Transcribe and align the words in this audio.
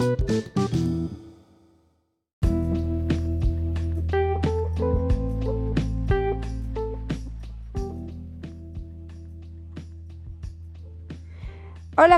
Hola 0.00 0.16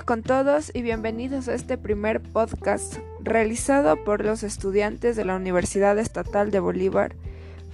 con 0.02 0.22
todos 0.22 0.70
y 0.72 0.82
bienvenidos 0.82 1.48
a 1.48 1.54
este 1.54 1.76
primer 1.76 2.22
podcast 2.22 2.98
realizado 3.20 4.04
por 4.04 4.24
los 4.24 4.44
estudiantes 4.44 5.16
de 5.16 5.24
la 5.24 5.34
Universidad 5.34 5.98
Estatal 5.98 6.52
de 6.52 6.60
Bolívar, 6.60 7.16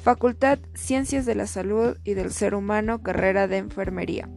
Facultad 0.02 0.58
Ciencias 0.72 1.26
de 1.26 1.34
la 1.34 1.46
Salud 1.46 1.98
y 2.04 2.14
del 2.14 2.32
Ser 2.32 2.54
Humano, 2.54 3.02
carrera 3.02 3.46
de 3.46 3.58
Enfermería, 3.58 4.30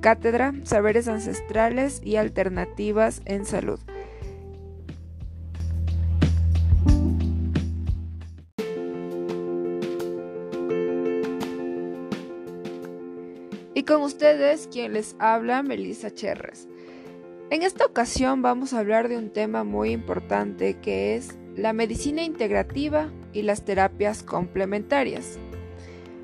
Cátedra 0.00 0.54
Saberes 0.64 1.06
Ancestrales 1.06 2.00
y 2.02 2.16
Alternativas 2.16 3.20
en 3.26 3.44
Salud. 3.44 3.78
Con 13.92 14.02
ustedes 14.04 14.70
quien 14.72 14.94
les 14.94 15.14
habla, 15.18 15.62
Melissa 15.62 16.10
Cherres. 16.10 16.66
En 17.50 17.62
esta 17.62 17.84
ocasión 17.84 18.40
vamos 18.40 18.72
a 18.72 18.78
hablar 18.78 19.10
de 19.10 19.18
un 19.18 19.28
tema 19.28 19.64
muy 19.64 19.90
importante 19.90 20.78
que 20.80 21.14
es 21.14 21.36
la 21.56 21.74
medicina 21.74 22.22
integrativa 22.22 23.10
y 23.34 23.42
las 23.42 23.66
terapias 23.66 24.22
complementarias. 24.22 25.38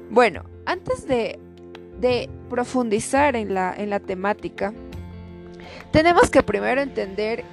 Bueno, 0.09 0.45
antes 0.65 1.07
de, 1.07 1.39
profundizar 2.49 3.37
en 3.37 3.53
la, 3.53 3.75
en 3.77 3.91
la 3.91 4.01
temática, 4.01 4.73
tenemos 5.93 6.31
que 6.31 6.43
primero 6.43 6.81
entender 6.81 7.45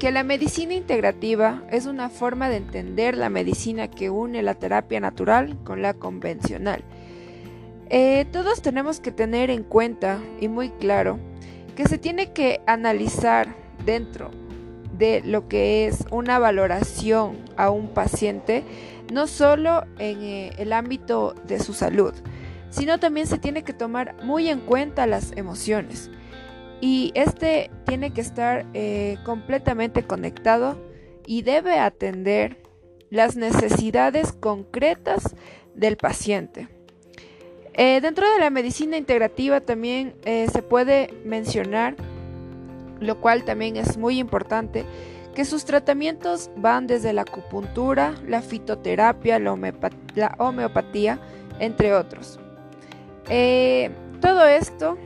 que 0.00 0.10
la 0.10 0.24
medicina 0.24 0.74
integrativa 0.74 1.62
es 1.70 1.86
una 1.86 2.10
forma 2.10 2.48
de 2.48 2.56
entender 2.56 3.16
la 3.16 3.28
medicina 3.28 3.88
que 3.88 4.10
une 4.10 4.42
la 4.42 4.54
terapia 4.54 4.98
natural 4.98 5.56
con 5.62 5.82
la 5.82 5.94
convencional. 5.94 6.82
Eh, 7.94 8.24
todos 8.32 8.62
tenemos 8.62 9.00
que 9.00 9.12
tener 9.12 9.50
en 9.50 9.64
cuenta 9.64 10.18
y 10.40 10.48
muy 10.48 10.70
claro 10.70 11.18
que 11.76 11.86
se 11.86 11.98
tiene 11.98 12.32
que 12.32 12.62
analizar 12.66 13.54
dentro 13.84 14.30
de 14.96 15.20
lo 15.20 15.46
que 15.46 15.86
es 15.86 16.06
una 16.10 16.38
valoración 16.38 17.36
a 17.58 17.68
un 17.68 17.88
paciente, 17.88 18.64
no 19.12 19.26
solo 19.26 19.84
en 19.98 20.22
eh, 20.22 20.52
el 20.56 20.72
ámbito 20.72 21.34
de 21.46 21.60
su 21.60 21.74
salud, 21.74 22.14
sino 22.70 22.98
también 22.98 23.26
se 23.26 23.36
tiene 23.36 23.62
que 23.62 23.74
tomar 23.74 24.16
muy 24.24 24.48
en 24.48 24.60
cuenta 24.60 25.06
las 25.06 25.32
emociones. 25.36 26.10
Y 26.80 27.12
este 27.14 27.70
tiene 27.84 28.14
que 28.14 28.22
estar 28.22 28.64
eh, 28.72 29.18
completamente 29.22 30.02
conectado 30.04 30.78
y 31.26 31.42
debe 31.42 31.78
atender 31.78 32.56
las 33.10 33.36
necesidades 33.36 34.32
concretas 34.32 35.36
del 35.74 35.98
paciente. 35.98 36.68
Eh, 37.74 38.00
dentro 38.02 38.30
de 38.30 38.38
la 38.38 38.50
medicina 38.50 38.96
integrativa 38.96 39.60
también 39.60 40.14
eh, 40.24 40.46
se 40.52 40.62
puede 40.62 41.14
mencionar, 41.24 41.96
lo 43.00 43.18
cual 43.20 43.44
también 43.44 43.76
es 43.76 43.96
muy 43.96 44.18
importante, 44.18 44.84
que 45.34 45.46
sus 45.46 45.64
tratamientos 45.64 46.50
van 46.56 46.86
desde 46.86 47.14
la 47.14 47.22
acupuntura, 47.22 48.14
la 48.26 48.42
fitoterapia, 48.42 49.38
la, 49.38 50.34
homeopatía, 50.38 51.18
entre 51.58 51.94
otros. 51.94 52.38
Eh, 53.30 53.90
todo 54.20 54.44
esto 54.44 54.98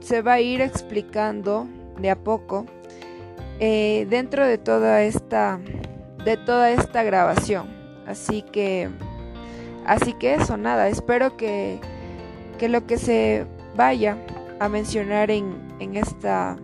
se 0.00 0.20
va 0.20 0.34
a 0.34 0.40
ir 0.40 0.60
explicando 0.60 1.66
de 1.98 2.10
a 2.10 2.16
poco 2.16 2.66
dentro 3.58 4.46
de 4.46 4.56
toda 4.56 5.02
esta 5.02 5.60
de 6.24 6.36
toda 6.36 6.70
esta 6.70 7.02
grabación. 7.02 7.68
Así 8.06 8.42
que 8.42 8.88
así 9.86 10.14
que 10.14 10.34
eso 10.34 10.56
nada, 10.56 10.88
espero 10.88 11.36
que 11.36 11.80
que 12.60 12.68
lo 12.68 12.86
que 12.86 12.98
se 12.98 13.46
vaya 13.74 14.18
a 14.58 14.68
mencionar 14.68 15.30
en, 15.30 15.56
esta, 15.96 16.58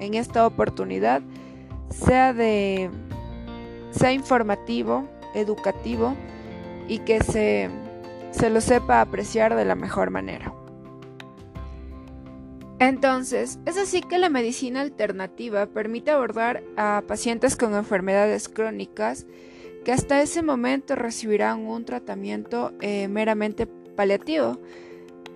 en 0.00 0.14
esta 0.14 0.46
oportunidad 0.46 1.20
sea 1.90 2.32
de 2.32 2.88
sea 3.90 4.12
informativo, 4.12 5.06
educativo 5.34 6.16
y 6.88 7.00
que 7.00 7.22
se, 7.22 7.68
se 8.30 8.48
lo 8.48 8.62
sepa 8.62 9.02
apreciar 9.02 9.54
de 9.54 9.66
la 9.66 9.74
mejor 9.74 10.08
manera. 10.10 10.54
Entonces, 12.78 13.58
es 13.66 13.76
así 13.76 14.00
que 14.00 14.16
la 14.16 14.30
medicina 14.30 14.80
alternativa 14.80 15.66
permite 15.66 16.10
abordar 16.10 16.62
a 16.78 17.02
pacientes 17.06 17.54
con 17.54 17.74
enfermedades 17.74 18.48
crónicas 18.48 19.26
que 19.84 19.92
hasta 19.92 20.22
ese 20.22 20.42
momento 20.42 20.94
recibirán 20.94 21.66
un 21.66 21.84
tratamiento 21.84 22.72
eh, 22.80 23.08
meramente 23.08 23.66
paliativo, 23.66 24.58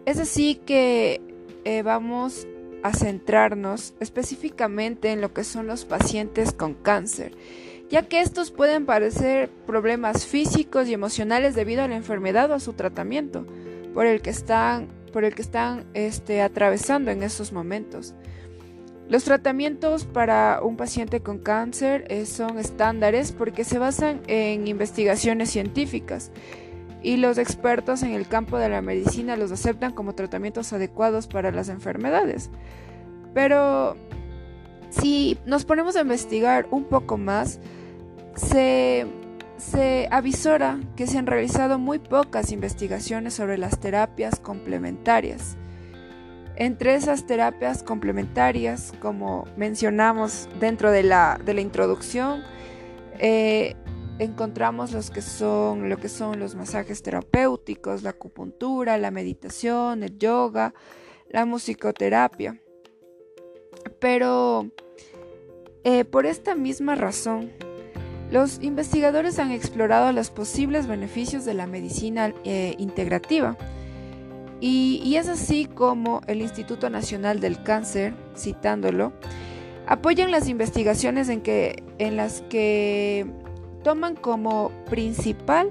es 0.09 0.19
así 0.19 0.55
que 0.55 1.21
eh, 1.67 1.83
vamos 1.83 2.47
a 2.83 2.95
centrarnos 2.95 3.93
específicamente 4.01 5.13
en 5.13 5.21
lo 5.21 5.35
que 5.35 5.45
son 5.45 5.67
los 5.67 5.85
pacientes 5.85 6.53
con 6.53 6.73
cáncer, 6.73 7.33
ya 7.91 8.09
que 8.09 8.23
estos 8.23 8.51
pueden 8.51 8.87
parecer 8.87 9.51
problemas 9.67 10.25
físicos 10.25 10.89
y 10.89 10.95
emocionales 10.95 11.55
debido 11.55 11.83
a 11.83 11.89
la 11.89 11.97
enfermedad 11.97 12.51
o 12.51 12.55
a 12.55 12.61
su 12.61 12.73
tratamiento 12.73 13.45
por 13.93 14.07
el 14.07 14.23
que 14.23 14.31
están, 14.31 14.89
por 15.13 15.25
el 15.25 15.35
que 15.35 15.43
están 15.43 15.85
este, 15.93 16.41
atravesando 16.41 17.11
en 17.11 17.23
estos 17.23 17.53
momentos. 17.53 18.15
Los 19.11 19.25
tratamientos 19.25 20.07
para 20.07 20.61
un 20.63 20.79
paciente 20.79 21.21
con 21.21 21.39
cáncer 21.39 22.07
eh, 22.09 22.25
son 22.25 22.59
estándares 22.59 23.33
porque 23.33 23.65
se 23.65 23.79
basan 23.79 24.23
en 24.27 24.69
investigaciones 24.69 25.51
científicas 25.51 26.31
y 27.03 27.17
los 27.17 27.39
expertos 27.39 28.03
en 28.03 28.13
el 28.13 28.27
campo 28.27 28.59
de 28.59 28.69
la 28.69 28.83
medicina 28.83 29.37
los 29.37 29.53
aceptan 29.53 29.93
como 29.93 30.15
tratamientos 30.15 30.73
adecuados 30.73 31.27
para 31.27 31.51
las 31.53 31.69
enfermedades. 31.69 32.51
Pero 33.35 33.97
si 34.91 35.39
nos 35.47 35.65
ponemos 35.65 35.97
a 35.97 36.01
investigar 36.01 36.67
un 36.71 36.85
poco 36.85 37.19
más, 37.19 37.61
se, 38.35 39.07
se 39.57 40.09
avisora 40.11 40.81
que 40.97 41.07
se 41.07 41.19
han 41.19 41.27
realizado 41.27 41.79
muy 41.79 41.99
pocas 41.99 42.53
investigaciones 42.53 43.35
sobre 43.35 43.59
las 43.59 43.79
terapias 43.79 44.41
complementarias. 44.41 45.57
Entre 46.57 46.95
esas 46.95 47.25
terapias 47.25 47.85
complementarias, 47.85 48.93
como 49.01 49.45
mencionamos 49.57 50.49
dentro 50.59 50.91
de 50.91 51.05
la, 51.05 51.39
de 51.45 51.55
la 51.55 51.61
introducción, 51.61 52.43
eh, 53.21 53.77
encontramos 54.19 54.93
los 54.93 55.11
que 55.11 55.23
son, 55.23 55.89
lo 55.89 55.97
que 55.99 56.09
son 56.09 56.39
los 56.41 56.55
masajes 56.55 57.03
terapéuticos, 57.03 58.03
la 58.03 58.11
acupuntura, 58.11 58.99
la 58.99 59.11
meditación, 59.11 60.03
el 60.03 60.19
yoga, 60.19 60.75
la 61.31 61.45
musicoterapia. 61.45 62.61
Pero 64.01 64.71
eh, 65.85 66.05
por 66.05 66.27
esta 66.27 66.55
misma 66.55 66.95
razón, 66.95 67.53
los 68.31 68.63
investigadores 68.63 69.39
han 69.39 69.53
explorado 69.53 70.13
los 70.13 70.31
posibles 70.31 70.87
beneficios 70.87 71.45
de 71.45 71.55
la 71.55 71.67
medicina 71.67 72.35
eh, 72.45 72.75
integrativa. 72.79 73.57
Y, 74.61 75.01
y, 75.05 75.17
es 75.17 75.29
así 75.29 75.67
como 75.67 76.21
el 76.27 76.43
Instituto 76.43 76.91
Nacional 76.91 77.39
del 77.39 77.63
Cáncer, 77.63 78.13
citándolo, 78.37 79.13
apoyan 79.87 80.33
las 80.33 80.49
investigaciones 80.49 81.29
en, 81.29 81.41
que, 81.43 81.85
en 81.99 82.17
las 82.17 82.43
que 82.43 83.25
toman 83.83 84.17
como 84.17 84.71
principal 84.89 85.71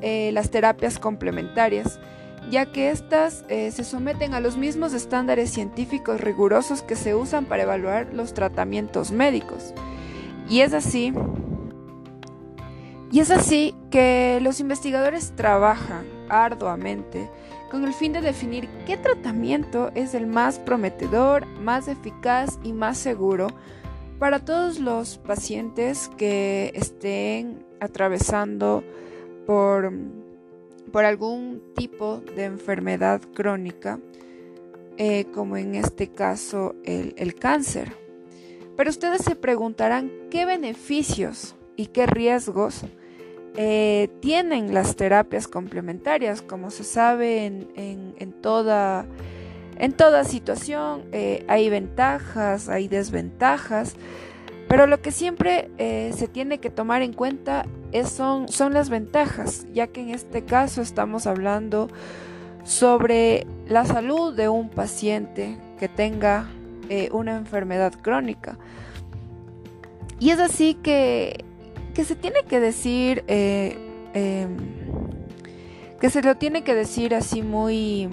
eh, 0.00 0.30
las 0.32 0.50
terapias 0.50 0.98
complementarias, 0.98 2.00
ya 2.50 2.66
que 2.66 2.90
éstas 2.90 3.44
eh, 3.48 3.70
se 3.70 3.84
someten 3.84 4.34
a 4.34 4.40
los 4.40 4.56
mismos 4.56 4.94
estándares 4.94 5.50
científicos 5.50 6.20
rigurosos 6.20 6.82
que 6.82 6.96
se 6.96 7.14
usan 7.14 7.44
para 7.44 7.62
evaluar 7.62 8.12
los 8.12 8.34
tratamientos 8.34 9.12
médicos. 9.12 9.72
Y 10.48 10.60
es 10.60 10.74
así, 10.74 11.12
y 13.12 13.20
es 13.20 13.30
así 13.30 13.74
que 13.90 14.40
los 14.42 14.58
investigadores 14.58 15.32
trabajan 15.36 16.04
arduamente 16.28 17.30
con 17.70 17.84
el 17.84 17.92
fin 17.92 18.12
de 18.12 18.22
definir 18.22 18.68
qué 18.86 18.96
tratamiento 18.96 19.90
es 19.94 20.14
el 20.14 20.26
más 20.26 20.58
prometedor, 20.58 21.46
más 21.60 21.88
eficaz 21.88 22.58
y 22.64 22.72
más 22.72 22.98
seguro 22.98 23.48
para 24.22 24.38
todos 24.38 24.78
los 24.78 25.18
pacientes 25.18 26.08
que 26.16 26.70
estén 26.76 27.66
atravesando 27.80 28.84
por, 29.48 29.92
por 30.92 31.04
algún 31.04 31.60
tipo 31.74 32.22
de 32.36 32.44
enfermedad 32.44 33.20
crónica, 33.34 33.98
eh, 34.96 35.24
como 35.34 35.56
en 35.56 35.74
este 35.74 36.12
caso 36.12 36.76
el, 36.84 37.34
cáncer. 37.34 37.96
Pero 38.76 38.90
ustedes 38.90 39.22
se 39.24 39.34
preguntarán 39.34 40.12
qué 40.30 40.46
beneficios 40.46 41.56
y 41.74 41.86
qué 41.86 42.06
riesgos 42.06 42.82
eh, 43.56 44.08
tienen 44.20 44.72
las 44.72 44.94
terapias 44.94 45.48
complementarias. 45.48 46.42
Como 46.42 46.70
se 46.70 46.84
sabe 46.84 47.46
en, 47.46 48.32
toda 48.40 49.04
en 49.78 49.92
toda 49.92 50.24
situación 50.24 51.02
eh, 51.12 51.44
hay 51.48 51.68
ventajas, 51.70 52.68
hay 52.68 52.88
desventajas, 52.88 53.96
Pero 54.68 54.86
lo 54.86 55.02
que 55.02 55.12
siempre 55.12 55.70
eh, 55.76 56.12
se 56.16 56.28
tiene 56.28 56.58
que 56.58 56.70
tomar 56.70 57.02
en 57.02 57.12
cuenta 57.12 57.66
son, 58.04 58.48
son 58.48 58.72
las 58.72 58.88
ventajas, 58.88 59.66
ya 59.74 59.86
que 59.86 60.00
en 60.00 60.10
este 60.10 60.44
caso 60.44 60.80
estamos 60.80 61.26
hablando 61.26 61.88
sobre 62.64 63.46
la 63.66 63.84
salud 63.84 64.34
de 64.34 64.48
un 64.48 64.70
paciente 64.70 65.58
que 65.78 65.88
tenga 65.88 66.46
eh, 66.88 67.10
una 67.12 67.36
enfermedad 67.36 67.92
crónica. 68.00 68.56
Y 70.18 70.30
es 70.30 70.38
así 70.38 70.74
que, 70.74 71.44
que 71.92 72.04
se 72.04 72.16
tiene 72.16 72.44
que 72.48 72.60
decir, 72.60 73.24
em, 73.26 74.56
que 76.00 76.08
se 76.08 76.22
lo 76.22 76.36
tiene 76.36 76.62
que 76.62 76.74
decir 76.74 77.14
así 77.14 77.42
muy, 77.42 78.08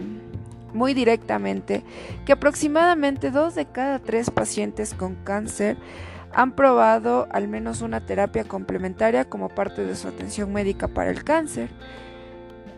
muy 0.73 0.93
directamente, 0.93 1.83
que 2.25 2.33
aproximadamente 2.33 3.31
dos 3.31 3.55
de 3.55 3.65
cada 3.65 3.99
tres 3.99 4.29
pacientes 4.29 4.93
con 4.93 5.15
cáncer 5.15 5.77
han 6.31 6.55
probado 6.55 7.27
al 7.31 7.47
menos 7.47 7.81
una 7.81 8.05
terapia 8.05 8.43
complementaria 8.43 9.25
como 9.25 9.49
parte 9.49 9.85
de 9.85 9.95
su 9.95 10.07
atención 10.07 10.53
médica 10.53 10.87
para 10.87 11.09
el 11.09 11.23
cáncer. 11.23 11.69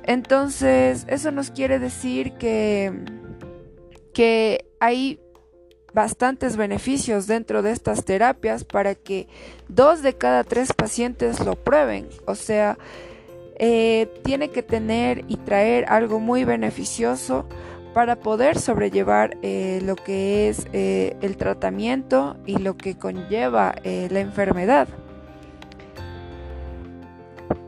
Entonces, 0.03 1.05
eso 1.07 1.31
nos 1.31 1.51
quiere 1.51 1.77
decir 1.79 2.33
que, 2.33 2.93
que 4.13 4.65
hay 4.79 5.19
bastantes 5.93 6.55
beneficios 6.55 7.27
dentro 7.27 7.61
de 7.61 7.71
estas 7.71 8.05
terapias 8.05 8.63
para 8.63 8.95
que 8.95 9.27
dos 9.67 10.01
de 10.01 10.13
cada 10.13 10.43
tres 10.43 10.73
pacientes 10.73 11.39
lo 11.45 11.55
prueben. 11.55 12.07
O 12.25 12.35
sea, 12.35 12.77
eh, 13.57 14.09
tiene 14.23 14.49
que 14.49 14.63
tener 14.63 15.25
y 15.27 15.37
traer 15.37 15.85
algo 15.87 16.19
muy 16.19 16.45
beneficioso 16.45 17.45
para 17.93 18.15
poder 18.15 18.57
sobrellevar 18.57 19.37
eh, 19.41 19.81
lo 19.83 19.95
que 19.95 20.49
es 20.49 20.67
eh, 20.73 21.15
el 21.21 21.37
tratamiento 21.37 22.37
y 22.45 22.57
lo 22.57 22.77
que 22.77 22.97
conlleva 22.97 23.75
la 23.83 24.19
enfermedad. 24.19 24.87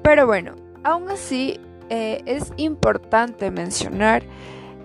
Pero 0.02 0.26
bueno, 0.26 0.56
aún 0.84 1.10
así 1.10 1.60
es 1.90 2.52
importante 2.58 3.52
mencionar 3.52 4.24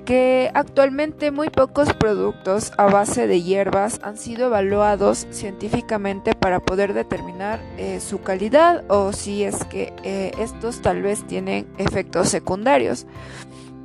que 0.08 0.50
actualmente 0.54 1.30
muy 1.30 1.50
pocos 1.50 1.92
productos 1.92 2.72
a 2.78 2.86
base 2.86 3.26
de 3.26 3.42
hierbas 3.42 4.00
han 4.02 4.16
sido 4.16 4.46
evaluados 4.46 5.26
científicamente 5.30 6.34
para 6.34 6.60
poder 6.60 6.94
determinar 6.94 7.60
eh, 7.76 8.00
su 8.00 8.22
calidad 8.22 8.84
o 8.88 9.12
si 9.12 9.44
es 9.44 9.66
que 9.66 9.92
eh, 10.04 10.32
estos 10.38 10.80
tal 10.80 11.02
vez 11.02 11.26
tienen 11.26 11.66
efectos 11.76 12.30
secundarios. 12.30 13.04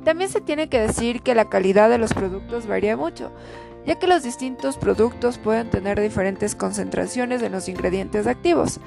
También 0.04 0.30
se 0.30 0.40
tiene 0.40 0.68
que 0.68 0.80
decir 0.80 1.22
que 1.22 1.34
la 1.34 1.48
calidad 1.48 1.88
de 1.88 1.98
los 1.98 2.12
productos 2.12 2.66
varía 2.66 2.96
mucho, 2.96 3.32
ya 3.86 3.98
que 3.98 4.06
los 4.06 4.22
distintos 4.22 4.76
productos 4.76 5.38
pueden 5.38 5.70
tener 5.70 6.00
diferentes 6.00 6.54
concentraciones 6.54 7.42
en 7.42 7.52
los 7.52 7.68
ingredientes 7.68 8.26
activos. 8.26 8.80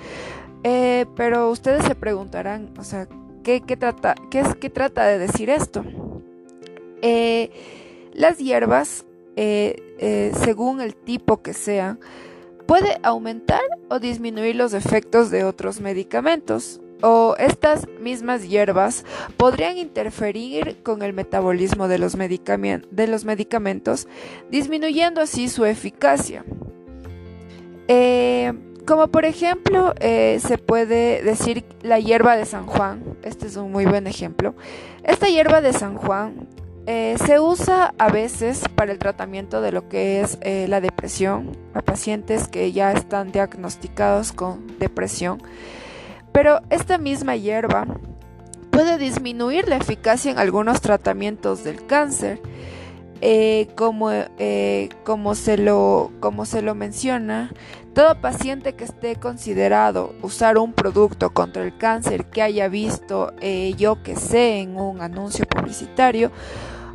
Eh, 0.63 1.05
pero 1.15 1.49
ustedes 1.49 1.83
se 1.85 1.95
preguntarán, 1.95 2.71
o 2.77 2.83
sea, 2.83 3.07
¿qué, 3.43 3.59
trata, 3.61 4.15
qué, 4.29 4.41
es, 4.41 4.55
¿qué 4.55 4.69
trata 4.69 5.05
de 5.05 5.17
decir 5.17 5.49
esto? 5.49 5.83
Eh, 7.01 7.51
las 8.13 8.37
hierbas, 8.37 9.05
eh, 9.35 10.31
según 10.43 10.81
el 10.81 10.95
tipo 10.95 11.41
que 11.41 11.53
sea, 11.53 11.97
puede 12.67 12.99
aumentar 13.01 13.61
o 13.89 13.99
disminuir 13.99 14.55
los 14.55 14.73
efectos 14.73 15.31
de 15.31 15.43
otros 15.45 15.79
medicamentos. 15.79 16.81
O 17.01 17.35
estas 17.37 17.87
mismas 17.99 18.47
hierbas 18.47 19.05
podrían 19.37 19.77
interferir 19.77 20.77
con 20.83 21.01
el 21.03 21.13
metabolismo 21.13 21.87
de 21.87 21.99
los, 21.99 22.13
de 22.17 23.07
los 23.07 23.25
medicamentos, 23.25 24.07
disminuyendo 24.49 25.21
así 25.21 25.49
su 25.49 25.65
eficacia. 25.65 26.43
como 28.85 29.07
por 29.09 29.25
ejemplo, 29.25 29.93
se 29.99 30.57
puede 30.57 31.21
decir 31.21 31.65
la 31.81 31.99
hierba 31.99 32.35
de 32.35 32.45
San 32.45 32.65
Juan, 32.65 33.03
este 33.23 33.47
es 33.47 33.57
un 33.57 33.71
muy 33.71 33.85
buen 33.85 34.07
ejemplo. 34.07 34.55
Esta 35.03 35.27
hierba 35.27 35.61
de 35.61 35.73
San 35.73 35.97
Juan 35.97 36.47
eh, 36.89 37.17
se 37.25 37.41
usa 37.41 37.93
a 37.97 38.07
veces 38.07 38.63
para 38.73 38.93
el 38.93 38.97
tratamiento 38.97 39.59
de 39.59 39.73
lo 39.73 39.89
que 39.89 40.21
es 40.21 40.37
eh, 40.39 40.67
la 40.69 40.79
depresión 40.79 41.51
a 41.73 41.81
pacientes 41.81 42.47
que 42.47 42.71
ya 42.71 42.93
están 42.93 43.33
diagnosticados 43.33 44.31
con 44.31 44.65
depresión. 44.79 45.43
Pero 46.37 46.61
esta 46.69 46.99
misma 46.99 47.35
hierba 47.35 47.87
puede 48.69 48.99
disminuir 48.99 49.67
la 49.67 49.77
eficacia 49.77 50.29
en 50.29 50.37
algunos 50.37 50.81
tratamientos 50.81 51.63
del 51.63 51.83
cáncer. 51.87 52.39
Eh, 53.21 53.69
como, 53.73 54.11
como, 55.03 55.33
se 55.33 55.57
lo, 55.57 56.11
como 56.19 56.45
se 56.45 56.61
lo 56.61 56.75
menciona, 56.75 57.51
todo 57.95 58.21
paciente 58.21 58.75
que 58.75 58.83
esté 58.83 59.15
considerado 59.15 60.13
usar 60.21 60.59
un 60.59 60.73
producto 60.73 61.31
contra 61.31 61.63
el 61.63 61.75
cáncer 61.75 62.25
que 62.25 62.43
haya 62.43 62.67
visto 62.67 63.33
yo 63.75 64.03
que 64.03 64.15
sé 64.15 64.59
en 64.59 64.77
un 64.77 65.01
anuncio 65.01 65.43
publicitario 65.47 66.31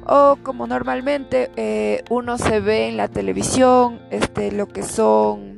o 0.06 0.38
como 0.44 0.68
normalmente 0.68 1.50
eh, 1.56 2.04
uno 2.10 2.38
se 2.38 2.60
ve 2.60 2.88
en 2.88 2.96
la 2.96 3.08
televisión, 3.08 4.00
este, 4.10 4.52
lo 4.52 4.68
que 4.68 4.84
son 4.84 5.51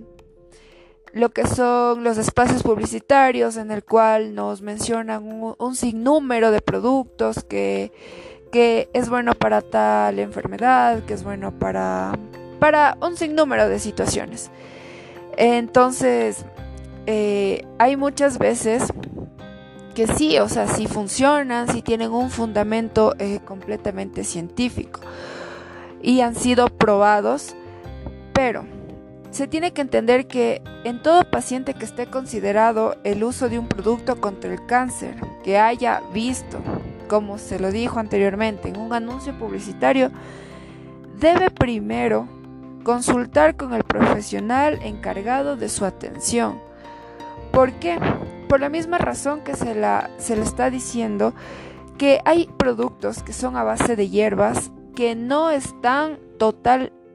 lo 1.14 1.30
que 1.30 1.46
son 1.46 2.02
los 2.02 2.18
espacios 2.18 2.64
publicitarios 2.64 3.56
en 3.56 3.70
el 3.70 3.84
cual 3.84 4.34
nos 4.34 4.62
mencionan 4.62 5.54
un, 5.56 5.76
sinnúmero 5.76 6.50
de 6.50 6.60
productos 6.60 7.44
que, 7.44 7.92
que, 8.50 8.88
es 8.92 9.08
bueno 9.08 9.34
para 9.34 9.62
tal 9.62 10.18
enfermedad, 10.18 11.04
que 11.04 11.14
es 11.14 11.22
bueno 11.22 11.56
para, 11.56 12.18
para 12.58 12.98
un 13.00 13.16
sinnúmero 13.16 13.68
de 13.68 13.78
situaciones. 13.78 14.50
Entonces, 15.36 16.44
eh, 17.06 17.64
hay 17.78 17.96
muchas 17.96 18.38
veces 18.38 18.92
que 19.94 20.08
sí, 20.08 20.38
o 20.38 20.48
sea, 20.48 20.66
sí 20.66 20.88
funcionan, 20.88 21.68
sí 21.68 21.80
tienen 21.80 22.10
un 22.10 22.30
fundamento 22.30 23.14
eh, 23.20 23.38
completamente 23.44 24.24
científico 24.24 25.00
y 26.02 26.22
han 26.22 26.34
sido 26.34 26.66
probados, 26.66 27.54
pero 28.32 28.64
se 29.34 29.48
tiene 29.48 29.72
que 29.72 29.80
entender 29.80 30.28
que 30.28 30.62
en 30.84 31.02
todo 31.02 31.28
paciente 31.28 31.74
que 31.74 31.84
esté 31.84 32.06
considerado 32.06 32.96
el 33.02 33.24
uso 33.24 33.48
de 33.48 33.58
un 33.58 33.66
producto 33.66 34.20
contra 34.20 34.52
el 34.52 34.64
cáncer, 34.64 35.16
que 35.42 35.58
haya 35.58 36.02
visto, 36.12 36.60
como 37.08 37.38
se 37.38 37.58
lo 37.58 37.72
dijo 37.72 37.98
anteriormente, 37.98 38.68
en 38.68 38.78
un 38.78 38.92
anuncio 38.92 39.36
publicitario, 39.36 40.12
debe 41.18 41.50
primero 41.50 42.28
consultar 42.84 43.56
con 43.56 43.74
el 43.74 43.82
profesional 43.82 44.78
encargado 44.84 45.56
de 45.56 45.68
su 45.68 45.84
atención. 45.84 46.60
¿Por 47.50 47.72
qué? 47.72 47.98
por 48.48 48.60
la 48.60 48.68
misma 48.68 48.98
razón 48.98 49.40
que 49.40 49.56
se, 49.56 49.74
la, 49.74 50.10
se 50.18 50.36
le 50.36 50.42
está 50.42 50.70
diciendo 50.70 51.34
que 51.98 52.20
hay 52.24 52.48
productos 52.56 53.24
que 53.24 53.32
son 53.32 53.56
a 53.56 53.64
base 53.64 53.96
de 53.96 54.08
hierbas 54.08 54.70
que 54.94 55.16
no 55.16 55.50
están 55.50 56.20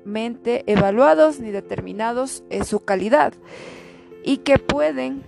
evaluados 0.05 1.39
ni 1.39 1.51
determinados 1.51 2.43
en 2.49 2.65
su 2.65 2.79
calidad 2.79 3.33
y 4.23 4.37
que 4.37 4.57
pueden 4.57 5.23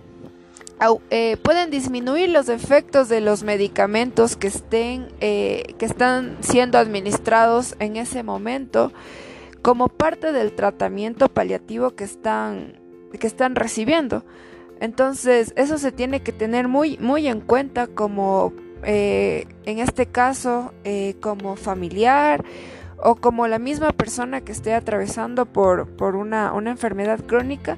eh, 1.10 1.36
pueden 1.36 1.70
disminuir 1.70 2.30
los 2.30 2.48
efectos 2.48 3.08
de 3.08 3.20
los 3.20 3.44
medicamentos 3.44 4.36
que 4.36 4.48
estén 4.48 5.08
eh, 5.20 5.74
que 5.78 5.86
están 5.86 6.38
siendo 6.40 6.76
administrados 6.76 7.76
en 7.78 7.96
ese 7.96 8.24
momento 8.24 8.92
como 9.62 9.86
parte 9.86 10.32
del 10.32 10.52
tratamiento 10.52 11.28
paliativo 11.28 11.92
que 11.92 12.02
están 12.02 12.80
que 13.18 13.26
están 13.28 13.54
recibiendo. 13.54 14.24
Entonces, 14.80 15.52
eso 15.54 15.78
se 15.78 15.92
tiene 15.92 16.22
que 16.22 16.32
tener 16.32 16.66
muy, 16.66 16.98
muy 16.98 17.28
en 17.28 17.40
cuenta 17.40 17.86
como, 17.86 18.52
eh, 18.82 19.46
en 19.64 19.78
este 19.78 20.06
caso, 20.06 20.72
como 21.20 21.54
familiar 21.54 22.42
o 23.02 23.16
como 23.16 23.48
la 23.48 23.58
misma 23.58 23.92
persona 23.92 24.40
que 24.40 24.52
esté 24.52 24.74
atravesando 24.74 25.46
por, 25.46 25.88
una, 26.14 26.52
enfermedad 26.66 27.20
crónica, 27.20 27.76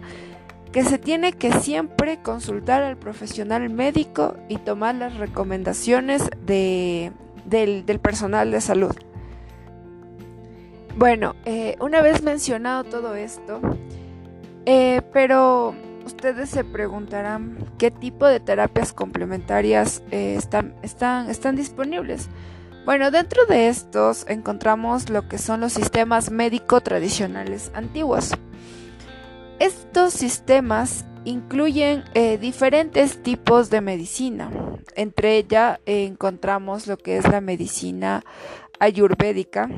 que 0.72 0.84
se 0.84 0.98
tiene 0.98 1.32
que 1.32 1.52
siempre 1.52 2.20
consultar 2.22 2.82
al 2.82 2.96
profesional 2.96 3.70
médico 3.70 4.36
y 4.48 4.58
tomar 4.58 4.96
las 4.96 5.16
recomendaciones 5.16 6.28
del, 6.44 7.12
personal 8.02 8.50
de 8.50 8.60
salud. 8.60 8.94
Bueno, 10.96 11.34
eh, 11.44 11.76
una 11.80 12.02
vez 12.02 12.22
mencionado 12.22 12.84
todo 12.84 13.14
esto, 13.14 13.60
pero 14.64 15.74
ustedes 16.04 16.50
se 16.50 16.64
preguntarán 16.64 17.56
qué 17.78 17.90
tipo 17.90 18.26
de 18.26 18.40
terapias 18.40 18.92
complementarias 18.92 20.02
eh, 20.10 20.34
están, 20.36 20.74
están, 20.82 21.30
están 21.30 21.56
disponibles. 21.56 22.28
Bueno, 22.84 23.10
dentro 23.10 23.46
de 23.46 23.68
estos 23.68 24.26
encontramos 24.28 25.08
lo 25.08 25.26
que 25.26 25.38
son 25.38 25.60
los 25.60 25.72
sistemas 25.72 26.30
médico 26.30 26.82
tradicionales 26.82 27.70
antiguos. 27.74 28.32
Estos 29.58 30.12
sistemas 30.12 31.06
incluyen 31.24 32.04
eh, 32.12 32.36
diferentes 32.36 33.22
tipos 33.22 33.70
de 33.70 33.80
medicina. 33.80 34.50
Entre 34.96 35.38
ellas 35.38 35.78
eh, 35.86 36.04
encontramos 36.04 36.86
lo 36.86 36.98
que 36.98 37.16
es 37.16 37.26
la 37.26 37.40
medicina 37.40 38.22
ayurvédica. 38.78 39.70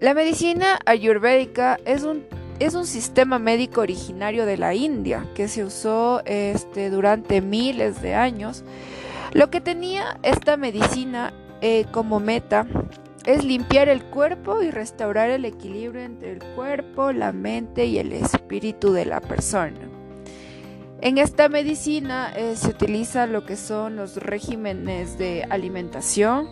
La 0.00 0.12
medicina 0.12 0.80
ayurvédica 0.84 1.78
es 1.84 2.02
un 2.02 2.24
es 2.58 2.74
un 2.74 2.86
sistema 2.86 3.40
médico 3.40 3.80
originario 3.80 4.46
de 4.46 4.56
la 4.56 4.72
India 4.74 5.26
que 5.34 5.48
se 5.48 5.64
usó 5.64 6.22
este, 6.24 6.90
durante 6.90 7.40
miles 7.40 8.00
de 8.02 8.14
años. 8.14 8.62
Lo 9.32 9.50
que 9.50 9.60
tenía 9.60 10.18
esta 10.22 10.56
medicina 10.56 11.32
eh, 11.60 11.86
como 11.90 12.20
meta 12.20 12.66
es 13.24 13.44
limpiar 13.44 13.88
el 13.88 14.04
cuerpo 14.04 14.62
y 14.62 14.70
restaurar 14.70 15.30
el 15.30 15.44
equilibrio 15.44 16.02
entre 16.02 16.32
el 16.32 16.38
cuerpo, 16.54 17.12
la 17.12 17.32
mente 17.32 17.86
y 17.86 17.98
el 17.98 18.12
espíritu 18.12 18.92
de 18.92 19.06
la 19.06 19.20
persona. 19.20 19.78
En 21.00 21.18
esta 21.18 21.48
medicina 21.48 22.32
eh, 22.36 22.54
se 22.56 22.68
utiliza 22.68 23.26
lo 23.26 23.44
que 23.44 23.56
son 23.56 23.96
los 23.96 24.16
regímenes 24.16 25.18
de 25.18 25.44
alimentación, 25.50 26.48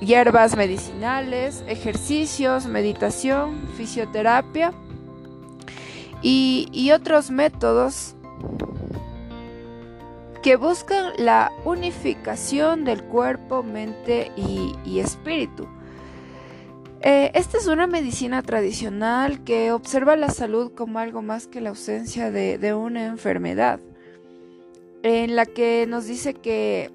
hierbas 0.00 0.56
medicinales, 0.56 1.64
ejercicios, 1.66 2.66
meditación, 2.66 3.68
fisioterapia 3.76 4.72
y, 6.22 6.90
otros 6.92 7.30
métodos 7.30 8.14
que 10.44 10.56
buscan 10.56 11.14
la 11.16 11.50
unificación 11.64 12.84
del 12.84 13.02
cuerpo, 13.02 13.62
mente 13.62 14.30
y, 14.36 14.98
espíritu. 14.98 15.66
Eh, 17.00 17.30
esta 17.32 17.56
es 17.56 17.66
una 17.66 17.86
medicina 17.86 18.42
tradicional 18.42 19.42
que 19.42 19.72
observa 19.72 20.16
la 20.16 20.28
salud 20.28 20.70
como 20.72 20.98
algo 20.98 21.22
más 21.22 21.46
que 21.46 21.62
la 21.62 21.70
ausencia 21.70 22.30
de 22.30 22.74
una 22.74 23.06
enfermedad, 23.06 23.80
en 25.02 25.34
la 25.34 25.46
que 25.46 25.86
nos 25.88 26.06
dice 26.06 26.34
que 26.34 26.90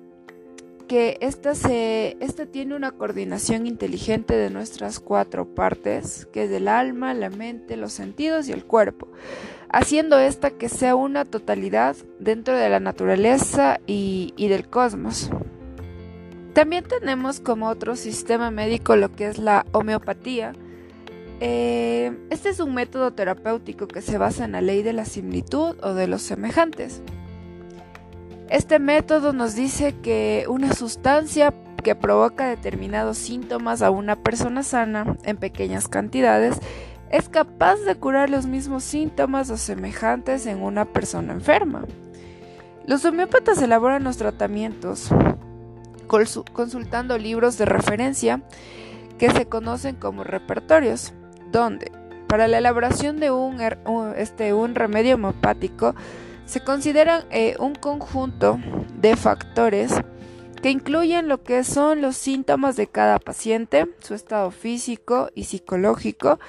esta, 1.20 1.53
esta 1.53 2.46
tiene 2.46 2.75
una 2.75 2.91
coordinación 2.91 3.65
inteligente 3.65 4.36
de 4.36 4.51
nuestras 4.51 5.00
cuatro 5.00 5.56
partes, 5.56 6.27
que 6.32 6.44
es 6.44 6.51
el 6.51 6.68
alma, 6.68 7.15
la 7.15 7.32
mente, 7.32 7.77
los 7.77 7.94
sentidos 7.94 8.48
y 8.48 8.51
el 8.51 8.63
cuerpo, 8.63 9.08
haciendo 9.71 10.19
esta 10.19 10.51
que 10.51 10.69
sea 10.69 10.95
una 10.95 11.25
totalidad 11.25 11.95
dentro 12.19 12.55
de 12.55 12.69
la 12.69 12.79
naturaleza 12.79 13.79
y, 13.85 14.33
del 14.38 14.67
cosmos. 14.67 15.29
También 16.53 16.83
tenemos 16.83 17.39
como 17.39 17.67
otro 17.67 17.95
sistema 17.95 18.51
médico 18.51 18.95
lo 18.95 19.15
que 19.15 19.27
es 19.27 19.38
la 19.38 19.65
homeopatía. 19.71 20.53
Eh, 21.39 22.17
este 22.31 22.49
es 22.49 22.59
un 22.59 22.73
método 22.73 23.11
terapéutico 23.11 23.88
que 23.88 24.01
se 24.01 24.17
basa 24.17 24.45
en 24.45 24.53
la 24.53 24.61
ley 24.61 24.83
de 24.83 24.93
la 24.93 25.05
similitud 25.05 25.77
o 25.81 25.93
de 25.93 26.07
los 26.07 26.21
semejantes. 26.21 27.01
Este 28.49 28.79
método 28.79 29.31
nos 29.31 29.55
dice 29.55 29.95
que 30.01 30.45
una 30.49 30.73
sustancia 30.73 31.53
que 31.83 31.95
provoca 31.95 32.47
determinados 32.47 33.17
síntomas 33.17 33.81
a 33.81 33.91
una 33.91 34.17
persona 34.17 34.63
sana 34.63 35.17
en 35.23 35.38
pequeñas 35.38 35.88
cantidades 35.88 36.57
es 37.10 37.30
capaz 37.30 37.78
de 37.78 37.96
curar 37.96 38.30
los 38.30 38.46
mismos 38.46 38.84
síntomas 38.84 39.50
o 39.50 39.58
semejantes 39.58 40.46
en 40.46 40.62
una 40.62 40.86
persona 40.86 41.34
enferma. 41.34 41.86
Los 42.86 43.06
homeópatas 43.06 43.62
elaboran 43.62 44.04
los 44.04 44.18
tratamientos 44.18 45.10
consultando 46.08 47.18
libros 47.18 47.58
de 47.58 47.66
referencia 47.66 48.42
que 49.20 49.30
se 49.30 49.46
conocen 49.46 49.96
como 49.96 50.24
repertorios, 50.24 51.13
donde 51.51 51.92
para 52.28 52.48
la 52.48 52.58
elaboración 52.58 53.20
de 53.20 53.32
un, 53.32 53.60
este, 54.16 54.54
un 54.54 54.75
remedio 54.75 55.16
homeopático 55.16 55.96
se 56.46 56.62
consideran 56.62 57.25
eh, 57.30 57.56
un 57.60 57.75
conjunto 57.75 58.60
de 59.00 59.16
factores 59.16 59.94
que 60.62 60.72
incluyen 60.72 61.28
lo 61.28 61.44
que 61.44 61.63
son 61.63 62.01
los 62.01 62.18
síntomas 62.18 62.75
de 62.75 62.88
cada 62.88 63.20
paciente, 63.20 63.88
su 64.00 64.13
estado 64.13 64.51
físico 64.51 65.30
y 65.36 65.46
psicológico, 65.46 66.39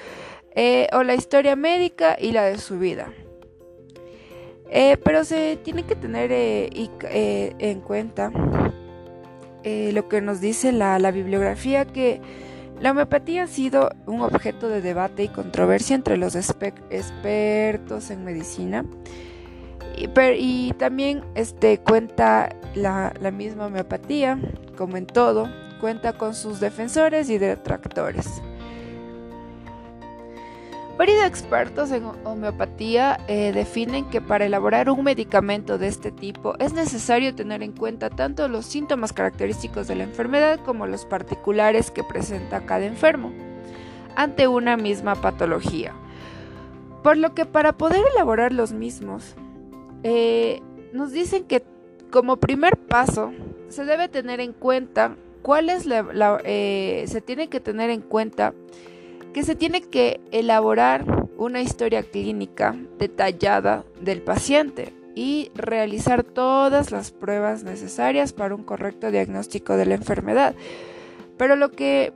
eh, 0.55 0.87
o 0.93 1.03
la 1.03 1.15
historia 1.15 1.55
médica 1.55 2.17
y 2.19 2.31
la 2.31 2.43
de 2.43 2.57
su 2.57 2.79
vida. 2.79 3.13
Eh, 4.69 4.97
pero 5.03 5.25
se 5.25 5.57
tiene 5.57 5.83
que 5.83 5.95
tener 5.95 6.31
en 6.31 7.81
cuenta 7.81 8.31
lo 9.63 10.07
que 10.07 10.21
nos 10.21 10.39
dice 10.39 10.71
la, 10.71 10.97
la 10.97 11.11
bibliografía, 11.11 11.85
que 11.85 12.21
la 12.79 12.91
homeopatía 12.91 13.43
ha 13.43 13.47
sido 13.47 13.91
un 14.07 14.21
objeto 14.21 14.69
de 14.69 14.81
debate 14.81 15.23
y 15.23 15.27
controversia 15.27 15.95
entre 15.95 16.17
los 16.17 16.35
expertos 16.35 18.09
en 18.09 18.23
medicina 18.23 18.85
y, 19.95 20.73
también 20.73 21.23
este, 21.35 21.79
cuenta 21.79 22.55
la, 22.75 23.13
misma 23.31 23.67
homeopatía, 23.67 24.39
como 24.77 24.97
en 24.97 25.05
todo, 25.05 25.49
cuenta 25.79 26.13
con 26.13 26.33
sus 26.33 26.59
defensores 26.59 27.29
y 27.29 27.37
detractores. 27.37 28.41
Varios 31.01 31.25
expertos 31.25 31.89
en 31.89 32.03
homeopatía 32.25 33.19
eh, 33.27 33.53
definen 33.53 34.07
que 34.11 34.21
para 34.21 34.45
elaborar 34.45 34.87
un 34.91 35.03
medicamento 35.03 35.79
de 35.79 35.87
este 35.87 36.11
tipo 36.11 36.53
es 36.59 36.73
necesario 36.73 37.33
tener 37.33 37.63
en 37.63 37.71
cuenta 37.71 38.11
tanto 38.11 38.47
los 38.47 38.67
síntomas 38.67 39.11
característicos 39.11 39.87
de 39.87 39.95
la 39.95 40.03
enfermedad 40.03 40.59
como 40.63 40.85
los 40.85 41.05
particulares 41.05 41.89
que 41.89 42.03
presenta 42.03 42.67
cada 42.67 42.85
enfermo 42.85 43.31
ante 44.15 44.47
una 44.47 44.77
misma 44.77 45.15
patología. 45.15 45.95
Por 47.01 47.17
lo 47.17 47.33
que 47.33 47.47
para 47.47 47.73
poder 47.73 48.03
elaborar 48.13 48.53
los 48.53 48.71
mismos 48.71 49.33
eh, 50.03 50.61
nos 50.93 51.11
dicen 51.11 51.45
que 51.45 51.63
como 52.11 52.37
primer 52.37 52.77
paso 52.77 53.33
se 53.69 53.85
debe 53.85 54.07
tener 54.07 54.39
en 54.39 54.53
cuenta 54.53 55.15
cuál 55.41 55.71
es 55.71 55.87
la, 55.87 56.39
eh, 56.43 57.05
se 57.07 57.21
tiene 57.21 57.47
que 57.47 57.59
tener 57.59 57.89
en 57.89 58.01
cuenta 58.01 58.53
que 59.33 59.43
se 59.43 59.55
tiene 59.55 59.81
que 59.81 60.19
elaborar 60.31 61.05
una 61.37 61.61
historia 61.61 62.03
clínica 62.03 62.75
detallada 62.97 63.83
del 64.01 64.21
paciente 64.21 64.93
y 65.15 65.51
realizar 65.55 66.23
todas 66.23 66.91
las 66.91 67.11
pruebas 67.11 67.63
necesarias 67.63 68.33
para 68.33 68.55
un 68.55 68.63
correcto 68.63 69.11
diagnóstico 69.11 69.75
de 69.75 69.85
la 69.85 69.95
enfermedad. 69.95 70.55
Pero 71.37 71.55
lo 71.55 71.71
que 71.71 72.13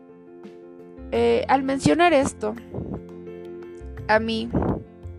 eh, 1.12 1.45
al 1.48 1.63
mencionar 1.63 2.13
esto, 2.13 2.55
a 4.07 4.19
mí 4.19 4.50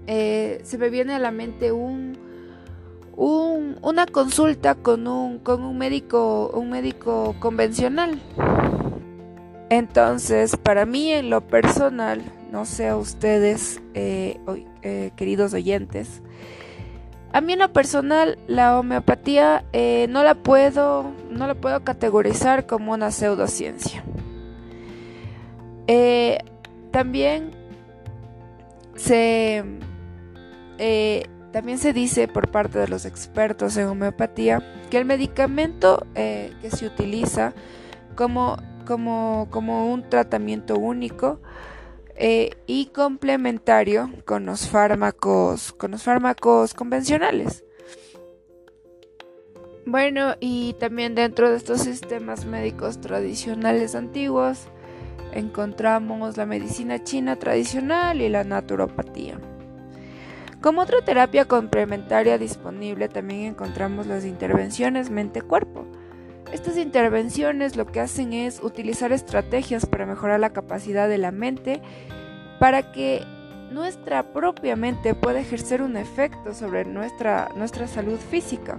se 0.07 0.79
me 0.79 0.89
viene 0.89 1.15
a 1.15 1.19
la 1.19 1.33
mente 1.33 1.73
un, 1.73 2.17
una 3.17 4.07
consulta 4.07 4.75
con 4.75 5.07
un, 5.07 5.39
con 5.39 5.63
un 5.63 5.79
médico, 5.79 6.51
un 6.55 6.71
médico 6.71 7.35
convencional. 7.41 8.21
Entonces, 9.69 10.57
para 10.57 10.87
mí 10.87 11.13
en 11.13 11.29
lo 11.29 11.41
personal, 11.41 12.23
no 12.53 12.65
sé 12.65 12.89
a 12.89 12.97
ustedes, 12.97 13.81
eh, 13.95 14.39
eh, 14.83 15.11
queridos 15.17 15.55
oyentes, 15.55 16.23
a 17.33 17.41
mí 17.41 17.55
en 17.55 17.59
lo 17.59 17.73
personal 17.73 18.39
la 18.47 18.79
homeopatía 18.79 19.65
eh, 19.73 20.07
no 20.09 20.23
la 20.23 20.35
puedo, 20.37 21.11
no 21.31 21.49
la 21.49 21.55
puedo 21.55 21.83
categorizar 21.83 22.67
como 22.67 22.93
una 22.93 23.11
pseudociencia. 23.11 24.05
también 26.93 27.51
se 28.95 29.63
también 31.53 31.79
se 31.79 31.93
dice 31.93 32.29
por 32.29 32.51
parte 32.51 32.79
de 32.79 32.89
los 32.89 33.05
expertos 33.05 33.77
en 33.77 33.87
homeopatía 33.87 34.63
que 34.91 34.99
el 34.99 35.05
medicamento 35.05 36.07
que 36.15 36.71
se 36.71 36.87
utiliza 36.87 37.53
como, 38.15 38.57
como, 38.87 39.49
como 39.51 39.93
un 39.93 40.09
tratamiento 40.09 40.79
único 40.79 41.41
eh, 42.15 42.53
y 42.67 42.87
complementario 42.87 44.11
con 44.25 44.47
los 44.47 44.69
fármacos, 44.69 45.73
con 45.73 45.91
los 45.91 46.03
fármacos 46.03 46.73
convencionales. 46.73 47.63
Bueno, 49.85 50.35
y 50.41 50.75
también 50.81 51.15
dentro 51.15 51.51
de 51.51 51.59
estos 51.59 51.83
sistemas 51.83 52.47
médicos 52.47 53.01
tradicionales 53.01 53.95
antiguos 53.95 54.67
encontramos 55.33 56.37
la 56.37 56.47
medicina 56.47 57.05
china 57.05 57.37
tradicional 57.37 58.21
y 58.21 58.29
la 58.29 58.43
naturopatía. 58.43 59.39
Como 60.61 60.81
otra 60.81 61.03
terapia 61.05 61.45
complementaria 61.45 62.39
disponible 62.39 63.09
también 63.09 63.43
encontramos 63.43 64.07
las 64.07 64.25
intervenciones 64.25 65.11
mente-cuerpo. 65.11 65.66
Estas 66.77 66.89
intervenciones 66.89 67.75
lo 67.75 67.87
que 67.87 68.01
hacen 68.01 68.35
es 68.35 68.63
utilizar 68.63 69.11
estrategias 69.11 69.87
para 69.87 70.05
mejorar 70.05 70.41
la 70.41 70.53
capacidad 70.53 71.09
de 71.09 71.17
la 71.17 71.33
mente 71.33 71.81
para 72.61 72.93
que 72.93 73.25
nuestra 73.71 74.35
propia 74.35 74.77
mente 74.77 75.15
pueda 75.15 75.41
ejercer 75.41 75.81
un 75.81 75.97
efecto 75.97 76.53
sobre 76.53 76.85
nuestra, 76.85 77.49
nuestra 77.57 77.89
salud 77.89 78.19
física. 78.19 78.77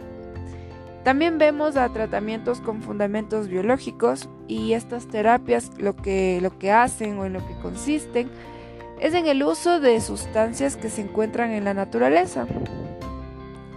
También 1.04 1.40
vemos 1.40 1.76
a 1.76 1.90
tratamientos 1.90 2.62
con 2.62 2.84
fundamentos 2.84 3.48
biológicos 3.48 4.30
y 4.48 4.74
estas 4.74 5.08
terapias 5.08 5.72
lo 5.80 5.96
que, 5.96 6.38
lo 6.40 6.56
que 6.60 6.72
hacen 6.72 7.18
o 7.18 7.26
en 7.26 7.34
lo 7.34 7.48
que 7.48 7.58
consisten 7.64 8.30
es 9.02 9.16
en 9.16 9.26
el 9.26 9.42
uso 9.42 9.80
de 9.80 10.00
sustancias 10.02 10.78
que 10.78 10.92
se 10.92 11.02
encuentran 11.02 11.50
en 11.50 11.64
la 11.64 11.74
naturaleza. 11.74 12.46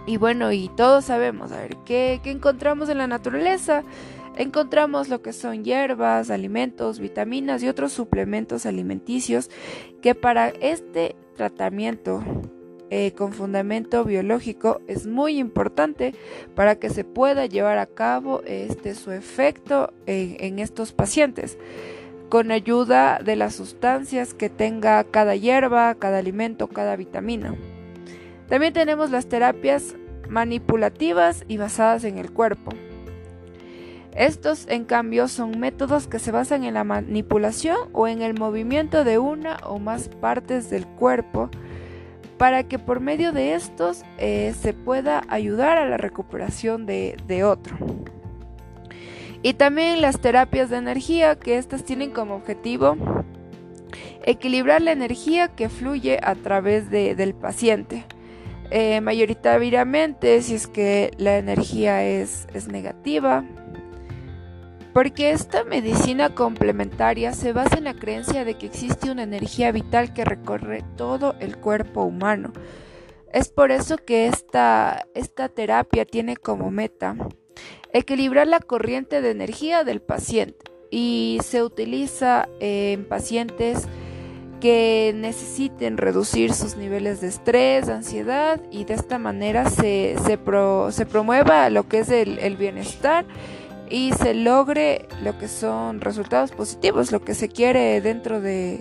Y 0.05 0.17
bueno, 0.17 0.51
y 0.51 0.69
todos 0.69 1.05
sabemos, 1.05 1.51
a 1.51 1.57
ver, 1.57 1.77
¿qué, 1.85 2.19
encontramos 2.25 2.89
en 2.89 2.97
la 2.97 3.07
naturaleza? 3.07 3.83
Encontramos 4.35 5.09
lo 5.09 5.21
que 5.21 5.33
son 5.33 5.63
hierbas, 5.63 6.31
alimentos, 6.31 6.99
vitaminas 6.99 7.61
y 7.61 7.67
otros 7.67 7.93
suplementos 7.93 8.65
alimenticios 8.65 9.49
que 10.01 10.15
para 10.15 10.49
este 10.49 11.15
tratamiento 11.35 12.23
eh, 12.89 13.13
con 13.13 13.33
fundamento 13.33 14.03
biológico 14.03 14.81
es 14.87 15.05
muy 15.05 15.37
importante 15.37 16.15
para 16.55 16.75
que 16.75 16.89
se 16.89 17.03
pueda 17.03 17.45
llevar 17.45 17.77
a 17.77 17.85
cabo 17.85 18.41
este, 18.45 18.95
su 18.95 19.11
efecto 19.11 19.93
en 20.07 20.59
estos 20.59 20.91
pacientes 20.91 21.57
con 22.31 22.51
ayuda 22.51 23.19
de 23.21 23.35
las 23.35 23.55
sustancias 23.55 24.33
que 24.33 24.49
tenga 24.49 25.03
cada 25.03 25.35
hierba, 25.35 25.93
cada 25.95 26.19
alimento, 26.19 26.67
cada 26.67 26.95
vitamina. 26.95 27.55
También 28.51 28.73
tenemos 28.73 29.11
las 29.11 29.27
terapias 29.27 29.95
manipulativas 30.27 31.45
y 31.47 31.55
basadas 31.55 32.03
en 32.03 32.17
el 32.17 32.33
cuerpo. 32.33 32.73
Estos, 34.13 34.67
en 34.67 34.83
cambio, 34.83 35.29
son 35.29 35.57
métodos 35.57 36.09
que 36.09 36.19
se 36.19 36.33
basan 36.33 36.65
en 36.65 36.73
la 36.73 36.83
manipulación 36.83 37.77
o 37.93 38.09
en 38.09 38.21
el 38.21 38.37
movimiento 38.37 39.05
de 39.05 39.19
una 39.19 39.55
o 39.63 39.79
más 39.79 40.09
partes 40.09 40.69
del 40.69 40.85
cuerpo 40.85 41.49
para 42.37 42.67
que 42.67 42.77
por 42.77 42.99
medio 42.99 43.31
de 43.31 43.53
estos 43.53 44.03
eh, 44.17 44.53
se 44.59 44.73
pueda 44.73 45.21
ayudar 45.29 45.77
a 45.77 45.87
la 45.87 45.95
recuperación 45.95 46.85
de, 46.85 47.43
otro. 47.45 47.77
Y 49.43 49.53
también 49.53 50.01
las 50.01 50.19
terapias 50.19 50.69
de 50.69 50.75
energía, 50.75 51.39
que 51.39 51.57
estas 51.57 51.85
tienen 51.85 52.11
como 52.11 52.35
objetivo 52.35 52.97
equilibrar 54.25 54.81
la 54.81 54.91
energía 54.91 55.47
que 55.47 55.69
fluye 55.69 56.19
a 56.21 56.35
través 56.35 56.91
de, 56.91 57.15
del 57.15 57.33
paciente. 57.33 58.03
Eh, 58.73 59.01
mayoritariamente 59.01 60.41
si 60.41 60.55
es 60.55 60.65
que 60.65 61.11
la 61.17 61.37
energía 61.37 62.05
es, 62.05 62.47
es 62.53 62.69
negativa, 62.69 63.43
porque 64.93 65.31
esta 65.31 65.65
medicina 65.65 66.33
complementaria 66.33 67.33
se 67.33 67.51
basa 67.51 67.77
en 67.77 67.83
la 67.83 67.93
creencia 67.93 68.45
de 68.45 68.53
que 68.53 68.67
existe 68.67 69.11
una 69.11 69.23
energía 69.23 69.73
vital 69.73 70.13
que 70.13 70.23
recorre 70.23 70.85
todo 70.95 71.35
el 71.41 71.57
cuerpo 71.57 72.03
humano. 72.03 72.53
Es 73.33 73.49
por 73.49 73.71
eso 73.71 73.97
que 73.97 74.27
esta, 74.27 75.05
esta 75.15 75.49
terapia 75.49 76.05
tiene 76.05 76.37
como 76.37 76.71
meta 76.71 77.17
equilibrar 77.91 78.47
la 78.47 78.59
corriente 78.59 79.21
de 79.21 79.31
energía 79.31 79.83
del 79.83 80.01
paciente 80.01 80.71
y 80.89 81.39
se 81.43 81.61
utiliza 81.61 82.47
en 82.61 83.05
pacientes 83.05 83.87
que 84.61 85.11
necesiten 85.15 85.97
reducir 85.97 86.53
sus 86.53 86.77
niveles 86.77 87.19
de 87.19 87.27
estrés, 87.27 87.89
ansiedad 87.89 88.61
y 88.71 88.85
de 88.85 88.93
esta 88.93 89.17
manera 89.17 89.69
se, 89.69 90.15
se, 90.25 90.39
se 90.91 91.05
promueva 91.05 91.69
lo 91.69 91.89
que 91.89 91.99
es 91.99 92.09
el, 92.09 92.55
bienestar 92.55 93.25
y 93.89 94.13
se 94.13 94.33
logre 94.33 95.07
lo 95.23 95.37
que 95.37 95.49
son 95.49 95.99
resultados 95.99 96.51
positivos, 96.51 97.11
lo 97.11 97.21
que 97.21 97.33
se 97.33 97.49
quiere 97.49 97.99
dentro 97.99 98.39
de, 98.39 98.79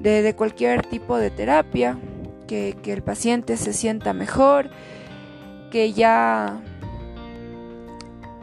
de, 0.00 0.34
cualquier 0.34 0.84
tipo 0.84 1.16
de 1.16 1.30
terapia, 1.30 1.96
que, 2.46 2.76
que, 2.82 2.92
el 2.92 3.02
paciente 3.02 3.56
se 3.56 3.72
sienta 3.72 4.12
mejor, 4.12 4.68
que 5.70 5.92
ya 5.92 6.60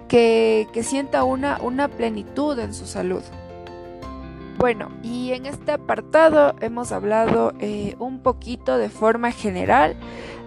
que, 0.08 0.68
que 0.72 0.82
sienta 0.82 1.26
una, 1.26 1.60
una 1.62 1.90
plenitud 1.90 2.58
en 2.58 2.74
su 2.74 2.86
salud. 2.86 3.22
Bueno, 4.64 4.88
y 5.04 5.34
en 5.34 5.46
este 5.46 5.74
apartado 5.74 6.56
hemos 6.62 6.94
hablado 6.94 7.52
eh, 7.60 7.98
un 8.00 8.20
poquito 8.20 8.78
de 8.78 8.88
forma 8.88 9.34
general 9.34 9.98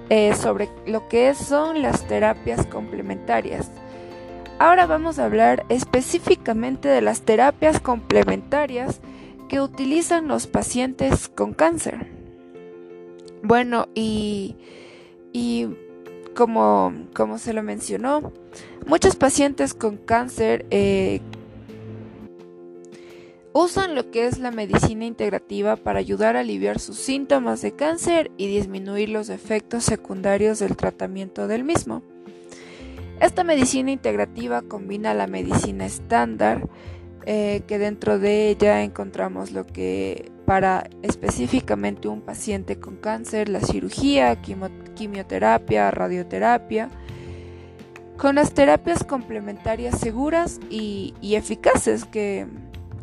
eh, 0.08 0.34
sobre 0.34 0.70
lo 0.86 1.06
que 1.06 1.34
son 1.34 1.82
las 1.82 2.08
terapias 2.08 2.64
complementarias. 2.64 3.70
Ahora 4.58 4.86
vamos 4.86 5.18
a 5.18 5.26
hablar 5.26 5.66
específicamente 5.68 6.88
de 6.88 7.02
las 7.02 7.26
terapias 7.26 7.78
complementarias 7.78 9.02
que 9.50 9.60
utilizan 9.60 10.28
los 10.28 10.46
pacientes 10.46 11.28
con 11.28 11.52
cáncer. 11.52 12.10
Bueno, 13.42 13.88
y, 13.94 14.56
como, 16.34 16.94
como, 17.14 17.36
se 17.36 17.52
lo 17.52 17.62
mencionó, 17.62 18.32
muchos 18.86 19.14
pacientes 19.14 19.74
con 19.74 19.98
cáncer 19.98 20.64
eh, 20.70 21.20
usan 23.58 23.94
lo 23.94 24.10
que 24.10 24.26
es 24.26 24.38
la 24.38 24.50
medicina 24.50 25.06
integrativa 25.06 25.76
para 25.76 25.98
ayudar 25.98 26.36
a 26.36 26.40
aliviar 26.40 26.78
sus 26.78 26.98
síntomas 26.98 27.62
de 27.62 27.72
cáncer 27.72 28.30
y 28.36 28.48
disminuir 28.48 29.08
los 29.08 29.30
efectos 29.30 29.84
secundarios 29.84 30.58
del 30.58 30.76
tratamiento 30.76 31.48
del 31.48 31.64
mismo. 31.64 32.02
Esta 33.18 33.44
medicina 33.44 33.90
integrativa 33.90 34.60
combina 34.60 35.14
la 35.14 35.26
medicina 35.26 35.86
estándar, 35.86 36.68
eh, 37.24 37.62
que 37.66 37.78
dentro 37.78 38.18
de 38.18 38.50
ella 38.50 38.82
encontramos 38.82 39.52
lo 39.52 39.66
que 39.66 40.30
para 40.44 40.90
específicamente 41.00 42.08
un 42.08 42.20
paciente 42.20 42.78
con 42.78 42.96
cáncer, 42.96 43.48
la 43.48 43.60
cirugía, 43.60 44.36
quimioterapia, 44.94 45.90
radioterapia, 45.90 46.90
con 48.16 48.36
las 48.36 48.52
terapias 48.52 49.04
complementarias 49.04 49.98
seguras 49.98 50.58
y, 50.70 51.14
eficaces, 51.22 52.04
que, 52.04 52.46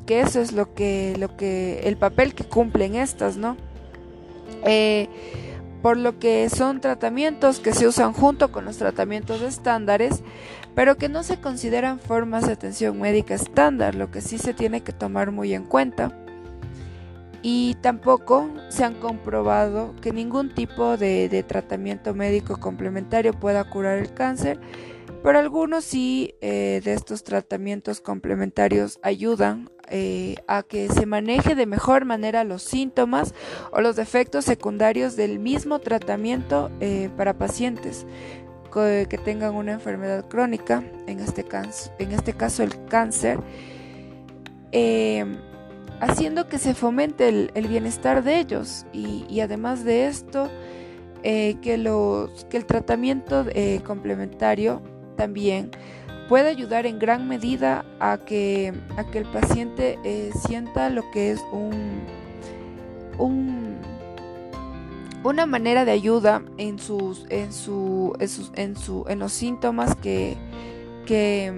eso 0.08 0.42
es 0.42 0.52
lo 0.52 0.74
que, 0.74 1.16
lo 1.18 1.36
que, 1.38 1.82
el 1.84 1.98
papel 1.98 2.34
que 2.34 2.44
cumplen 2.44 2.96
estas, 2.96 3.38
¿no? 3.38 3.58
Eh, 4.66 5.10
por 5.82 5.98
lo 5.98 6.18
que 6.18 6.50
son 6.50 6.80
tratamientos 6.80 7.60
que 7.60 7.74
se 7.74 7.88
usan 7.88 8.13
junto 8.13 8.54
con 8.54 8.63
los 8.63 8.78
tratamientos 8.78 9.42
estándares, 9.42 10.24
pero 10.76 10.98
que 10.98 11.10
no 11.10 11.24
se 11.24 11.42
consideran 11.42 12.00
formas 12.00 12.48
de 12.48 12.54
atención 12.54 13.00
médica 13.00 13.36
estándar, 13.36 13.94
lo 13.94 14.10
que 14.10 14.22
sí 14.22 14.38
se 14.38 14.54
tiene 14.54 14.82
que 14.82 14.94
tomar 14.94 15.32
muy 15.32 15.54
en 15.54 15.66
cuenta. 15.66 16.18
Y 17.42 17.76
tampoco 17.82 18.50
se 18.70 18.86
han 18.86 18.94
comprobado 18.94 19.94
que 20.02 20.13
ningún 20.13 20.56
tipo 20.56 20.96
de, 20.96 21.44
tratamiento 21.46 22.13
médico 22.13 22.58
complementario 22.58 23.34
pueda 23.34 23.70
curar 23.70 23.98
el 23.98 24.13
cáncer, 24.13 24.62
pero 25.22 25.38
algunos 25.38 25.84
sí 25.84 26.36
eh, 26.39 26.80
de 26.82 26.94
estos 26.94 27.26
tratamientos 27.26 28.00
complementarios 28.00 29.00
ayudan 29.04 29.70
eh, 29.89 30.36
a 30.48 30.63
que 30.63 30.88
se 30.89 31.06
maneje 31.06 31.56
de 31.56 31.65
mejor 31.65 32.06
manera 32.06 32.43
los 32.43 32.63
síntomas 32.63 33.34
o 33.72 33.82
los 33.82 33.98
efectos 33.98 34.46
secundarios 34.46 35.15
del 35.15 35.39
mismo 35.39 35.80
tratamiento 35.80 36.72
eh, 36.80 37.10
para 37.17 37.38
pacientes 37.38 38.06
que 38.72 39.19
tengan 39.24 39.54
una 39.54 39.74
enfermedad 39.74 40.28
crónica, 40.28 40.84
en 41.06 41.19
este 41.19 41.43
caso, 41.43 41.91
en 42.00 42.12
este 42.12 42.34
caso 42.34 42.63
el 42.63 42.72
cáncer, 42.86 43.38
em, 44.72 45.38
haciendo 46.00 46.50
que 46.50 46.58
se 46.58 46.74
fomente 46.74 47.30
el, 47.30 47.67
bienestar 47.67 48.24
de 48.24 48.39
ellos. 48.39 48.88
Y, 48.91 49.41
además 49.41 49.86
de 49.86 50.08
esto, 50.08 50.50
eh, 51.22 51.58
que, 51.62 51.78
los, 51.78 52.46
que 52.46 52.58
el 52.58 52.65
tratamiento 52.65 53.46
complementario 53.86 54.82
también 55.17 55.69
puede 56.28 56.50
ayudar 56.50 56.86
en 56.86 57.00
gran 57.00 57.28
medida 57.28 57.86
a 58.00 58.18
que, 58.18 58.74
a 58.98 59.04
que 59.06 59.20
el 59.20 59.26
paciente 59.26 60.00
eh, 60.04 60.32
sienta 60.48 60.90
lo 60.90 61.10
que 61.12 61.32
es 61.32 61.42
un, 61.52 62.02
un, 63.18 63.78
una 65.24 65.46
manera 65.46 65.86
de 65.86 65.92
ayuda 65.92 66.42
en 66.58 66.80
sus 66.80 67.26
en 67.30 67.54
su, 67.54 68.16
en, 68.20 68.76
su, 68.76 69.06
en, 69.08 69.20
los 69.20 69.34
síntomas 69.34 69.96
que, 69.96 70.38
que, 71.06 71.54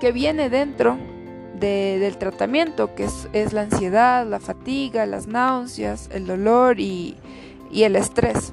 que 0.00 0.12
viene 0.12 0.50
dentro 0.50 0.96
del 1.58 2.18
tratamiento 2.18 2.94
que 2.94 3.04
es, 3.04 3.28
es, 3.32 3.54
la 3.54 3.62
ansiedad, 3.62 4.26
la 4.26 4.40
fatiga, 4.40 5.06
las 5.06 5.26
náuseas, 5.26 6.10
el 6.12 6.26
dolor 6.26 6.80
y, 6.80 7.16
y 7.70 7.84
el 7.84 7.96
estrés. 7.96 8.52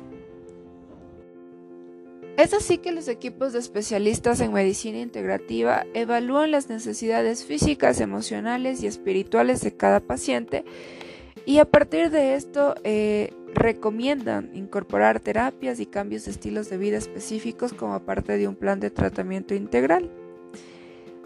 Es 2.38 2.56
así 2.56 2.80
que 2.80 2.92
los 2.92 3.08
equipos 3.08 3.54
de 3.54 3.60
especialistas 3.60 4.40
en 4.40 4.54
medicina 4.54 4.98
integrativa 4.98 5.86
evalúan 5.94 6.50
las 6.50 6.68
necesidades 6.68 7.46
físicas, 7.46 8.02
emocionales 8.02 8.82
y 8.82 8.88
espirituales 8.88 9.62
de 9.62 9.76
cada 9.76 10.00
paciente 10.00 10.66
y 11.46 11.60
a 11.60 11.66
partir 11.66 12.10
de 12.10 12.34
esto 12.34 12.74
eh, 12.84 13.34
recomiendan 13.54 14.50
incorporar 14.56 15.20
terapias 15.20 15.80
y 15.80 15.86
cambios 15.86 16.26
de 16.26 16.32
estilos 16.32 16.72
de 16.72 16.78
vida 16.78 16.98
específicos 16.98 17.72
como 17.72 18.00
parte 18.00 18.36
de 18.36 18.48
un 18.48 18.56
plan 18.56 18.80
de 18.80 18.90
tratamiento 18.90 19.54
integral. 19.54 20.10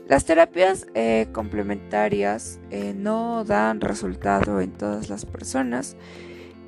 Las 0.09 0.25
terapias 0.25 0.87
eh, 0.93 1.27
complementarias 1.31 2.59
eh, 2.69 2.93
no 2.93 3.45
dan 3.45 3.79
resultado 3.79 4.59
en 4.59 4.71
todas 4.71 5.09
las 5.09 5.25
personas 5.25 5.95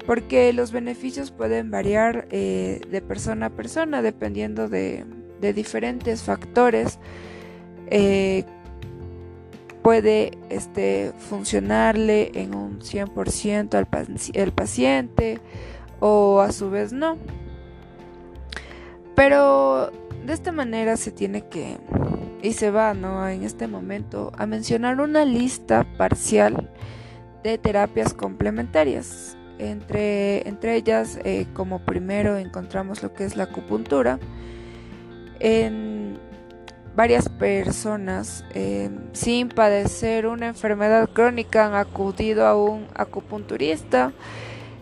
porque 0.09 0.53
los 0.53 0.71
beneficios 0.71 1.29
pueden 1.29 1.69
variar 1.69 2.27
eh, 2.31 2.81
de 2.89 2.99
persona 2.99 3.45
a 3.45 3.49
persona 3.51 4.01
dependiendo 4.01 4.67
de, 4.67 5.05
diferentes 5.39 6.23
factores. 6.23 6.97
Eh, 7.91 8.43
puede 9.83 10.31
este, 10.49 11.13
funcionarle 11.19 12.31
en 12.33 12.55
un 12.55 12.79
100% 12.79 13.75
al 14.35 14.51
paciente 14.51 15.39
o 15.99 16.39
a 16.39 16.51
su 16.53 16.71
vez 16.71 16.91
no. 16.91 17.19
Pero 19.15 19.91
de 20.25 20.33
esta 20.33 20.51
manera 20.51 20.97
se 20.97 21.11
tiene 21.11 21.43
que, 21.49 21.77
y 22.41 22.53
se 22.53 22.71
va 22.71 22.95
¿no? 22.95 23.29
en 23.29 23.43
este 23.43 23.67
momento, 23.67 24.31
a 24.39 24.47
mencionar 24.47 25.01
una 25.01 25.23
lista 25.23 25.85
parcial 25.99 26.71
de 27.43 27.59
terapias 27.59 28.15
complementarias. 28.15 29.35
Entre, 29.59 30.47
entre 30.47 30.75
ellas, 30.75 31.19
eh, 31.23 31.45
como 31.53 31.79
primero 31.79 32.37
encontramos 32.37 33.03
lo 33.03 33.13
que 33.13 33.25
es 33.25 33.35
la 33.35 33.43
acupuntura. 33.43 34.19
En 35.39 36.17
varias 36.95 37.29
personas 37.29 38.43
eh, 38.53 38.89
sin 39.13 39.49
padecer 39.49 40.27
una 40.27 40.47
enfermedad 40.47 41.09
crónica 41.11 41.65
han 41.65 41.75
acudido 41.75 42.45
a 42.45 42.61
un 42.61 42.87
acupunturista 42.95 44.11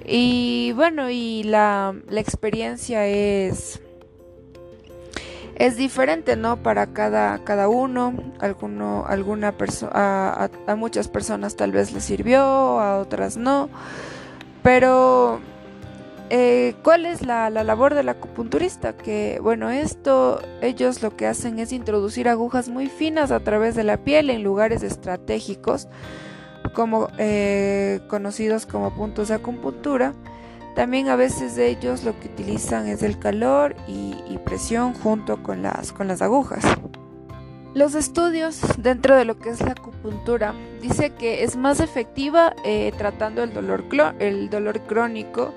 y 0.05 0.71
bueno, 0.73 1.09
y 1.09 1.43
la, 1.43 1.93
la 2.09 2.21
experiencia 2.21 3.05
es 3.05 3.81
es 5.57 5.75
diferente, 5.75 6.35
¿no? 6.35 6.57
Para 6.57 6.87
cada, 6.87 7.43
cada 7.43 7.67
uno, 7.67 8.13
alguno, 8.39 9.05
alguna 9.07 9.53
persona, 9.53 9.91
a, 9.93 10.49
a, 10.67 10.75
muchas 10.75 11.07
personas 11.07 11.55
tal 11.55 11.71
vez 11.71 11.91
les 11.93 12.03
sirvió, 12.03 12.41
a 12.41 12.99
otras 12.99 13.37
no, 13.37 13.69
pero 14.67 15.39
eh, 16.29 16.75
¿cuál 16.83 17.05
es 17.05 17.25
la, 17.25 17.49
la, 17.49 17.63
labor 17.63 17.93
del 17.93 18.09
acupunturista? 18.09 18.97
Que 18.97 19.39
bueno, 19.41 19.69
esto 19.69 20.41
ellos 20.61 21.01
lo 21.01 21.15
que 21.15 21.25
hacen 21.25 21.57
es 21.59 21.71
introducir 21.71 22.27
agujas 22.27 22.67
muy 22.67 22.89
finas 22.89 23.31
a 23.31 23.39
través 23.39 23.75
de 23.75 23.85
la 23.85 23.95
piel 23.95 24.29
en 24.29 24.43
lugares 24.43 24.83
estratégicos, 24.83 25.87
como 26.73 27.07
eh, 27.17 28.01
conocidos 28.09 28.65
como 28.65 28.93
puntos 28.93 29.29
de 29.29 29.35
acupuntura 29.35 30.13
también 30.75 31.07
a 31.07 31.15
veces 31.15 31.57
ellos 31.57 32.03
lo 32.03 32.19
que 32.19 32.27
utilizan 32.27 32.87
es 32.87 33.01
el 33.03 33.17
calor 33.17 33.75
y, 33.87 34.37
presión 34.45 34.93
junto 34.93 35.41
con 35.41 35.63
las, 35.63 35.91
con 35.91 36.07
las 36.07 36.21
agujas. 36.21 36.63
Los 37.77 37.93
estudios 37.93 38.59
dentro 38.79 39.15
de 39.15 39.23
lo 39.23 39.37
que 39.37 39.51
es 39.51 39.61
la 39.61 39.73
acupuntura 39.73 40.55
dice 40.81 41.11
que 41.11 41.43
es 41.43 41.55
más 41.55 41.79
efectiva 41.79 42.55
eh, 42.65 42.91
tratando 42.97 43.43
el 43.43 43.53
dolor, 43.53 43.87
crónico 44.87 45.53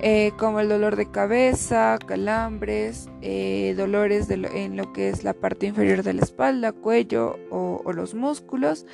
eh, 0.00 0.30
como 0.38 0.60
el 0.60 0.68
dolor 0.68 0.94
de 0.94 1.10
cabeza, 1.10 1.98
calambres, 2.06 3.08
eh, 3.22 3.74
dolores 3.76 4.30
en 4.30 4.76
lo 4.76 4.92
que 4.92 5.08
es 5.08 5.24
la 5.24 5.32
parte 5.32 5.66
inferior 5.66 6.04
de 6.04 6.12
la 6.12 6.22
espalda, 6.22 6.70
cuello 6.70 7.40
o 7.50 7.92
los 7.92 8.14
músculos, 8.14 8.86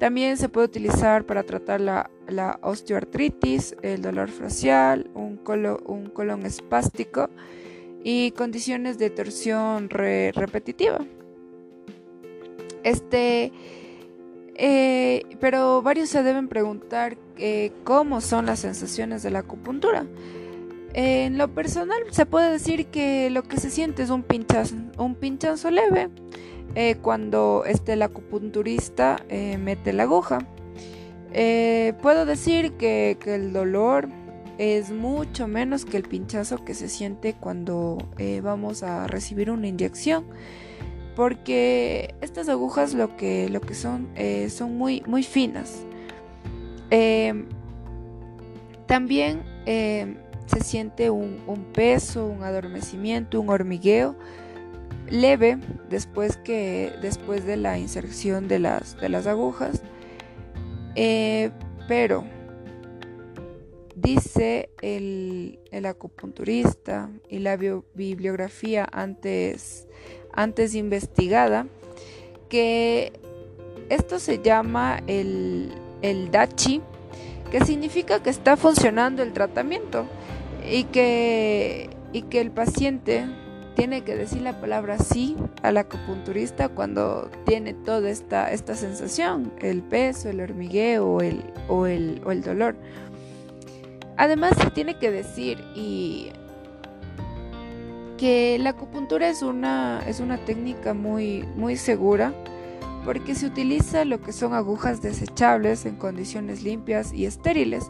también 0.00 0.36
se 0.36 0.48
puede 0.48 0.66
utilizar 0.66 1.26
para 1.26 1.44
tratar 1.44 1.80
la, 1.80 2.10
osteoartritis, 2.62 3.76
el 3.82 4.02
dolor 4.02 4.30
facial, 4.30 5.08
un 5.14 5.36
colon 5.36 6.44
espástico 6.44 7.30
y 8.02 8.32
condiciones 8.32 8.98
de 8.98 9.10
torsión 9.10 9.88
repetitiva. 9.90 10.98
Este, 12.82 13.52
eh, 14.62 15.24
pero 15.40 15.80
varios 15.80 16.10
se 16.10 16.22
deben 16.22 16.46
preguntar 16.46 17.16
eh, 17.38 17.72
cómo 17.82 18.20
son 18.20 18.44
las 18.44 18.58
sensaciones 18.58 19.22
de 19.22 19.30
la 19.30 19.38
acupuntura. 19.38 20.04
En 20.92 21.38
lo 21.38 21.48
personal 21.54 22.02
se 22.10 22.26
puede 22.26 22.50
decir 22.50 22.86
que 22.88 23.30
lo 23.30 23.42
que 23.42 23.56
se 23.56 23.70
siente 23.70 24.02
es 24.02 24.10
un 24.10 24.22
pinchazo, 24.22 24.74
un 24.98 25.14
pinchazo 25.14 25.70
leve 25.70 26.10
eh, 26.74 26.96
cuando 27.00 27.62
este, 27.64 27.94
el 27.94 28.02
acupunturista 28.02 29.24
mete 29.30 29.94
la 29.94 30.02
aguja. 30.02 30.40
Puedo 32.02 32.26
decir 32.26 32.72
que, 32.72 33.16
el 33.24 33.54
dolor 33.54 34.08
es 34.58 34.90
mucho 34.90 35.48
menos 35.48 35.86
que 35.86 35.96
el 35.96 36.02
pinchazo 36.02 36.64
que 36.66 36.74
se 36.74 36.88
siente 36.90 37.32
cuando 37.32 37.96
vamos 38.42 38.82
a 38.82 39.06
recibir 39.06 39.50
una 39.50 39.68
inyección 39.68 40.24
porque 41.16 42.14
estas 42.20 42.48
agujas 42.48 42.94
lo 42.94 43.16
que, 43.16 43.48
lo 43.48 43.60
que 43.60 43.74
son 43.74 44.08
son 44.48 44.76
muy, 44.76 45.02
muy 45.06 45.22
finas. 45.22 45.84
también 48.86 49.42
se 49.64 50.60
siente 50.62 51.10
un, 51.10 51.40
un, 51.46 51.64
peso, 51.72 52.26
un 52.26 52.42
adormecimiento, 52.42 53.40
un 53.40 53.50
hormigueo 53.50 54.16
leve 55.10 55.58
después, 55.88 56.36
que, 56.36 56.92
después 57.02 57.44
de 57.44 57.56
la 57.56 57.78
inserción 57.78 58.48
de 58.48 58.60
las, 58.60 58.98
de 59.00 59.08
las 59.08 59.26
agujas, 59.26 59.82
eh, 60.94 61.50
pero 61.88 62.24
dice 63.96 64.70
el, 64.80 65.58
el, 65.70 65.86
acupunturista 65.86 67.10
y 67.28 67.40
la 67.40 67.56
bibliografía 67.56 68.88
antes, 68.90 69.88
antes 70.32 70.74
investigada 70.74 71.66
que 72.48 73.12
esto 73.88 74.18
se 74.18 74.40
llama 74.42 75.02
el, 75.06 75.72
el 76.02 76.30
dachi, 76.30 76.80
que 77.50 77.64
significa 77.64 78.22
que 78.22 78.30
está 78.30 78.56
funcionando 78.56 79.22
el 79.22 79.32
tratamiento 79.32 80.06
y 80.70 80.84
que, 80.84 81.90
y 82.12 82.22
que 82.22 82.40
el 82.40 82.50
paciente 82.50 83.26
tiene 83.74 84.02
que 84.02 84.14
decir 84.14 84.42
la 84.42 84.60
palabra 84.60 84.98
sí 84.98 85.36
al 85.62 85.76
acupunturista 85.78 86.68
cuando 86.68 87.30
tiene 87.46 87.72
toda 87.72 88.10
esta, 88.10 88.52
esta 88.52 88.74
sensación, 88.74 89.52
el 89.60 89.82
peso, 89.82 90.28
el 90.28 90.40
hormigueo 90.40 91.20
el, 91.20 91.42
o, 91.68 91.86
el, 91.86 92.20
o 92.24 92.30
el 92.30 92.42
dolor. 92.42 92.76
Además 94.16 94.52
se 94.60 94.70
tiene 94.70 94.98
que 94.98 95.10
decir 95.10 95.64
y 95.74 96.30
que 98.20 98.58
la 98.58 98.70
acupuntura 98.70 99.30
es 99.30 99.40
una, 99.40 100.02
es 100.06 100.20
una 100.20 100.36
técnica 100.36 100.92
muy, 100.92 101.42
muy 101.56 101.76
segura 101.76 102.34
porque 103.06 103.34
se 103.34 103.46
utiliza 103.46 104.04
lo 104.04 104.20
que 104.20 104.34
son 104.34 104.52
agujas 104.52 105.00
desechables 105.00 105.86
en 105.86 105.96
condiciones 105.96 106.62
limpias 106.62 107.14
y 107.14 107.24
estériles 107.24 107.88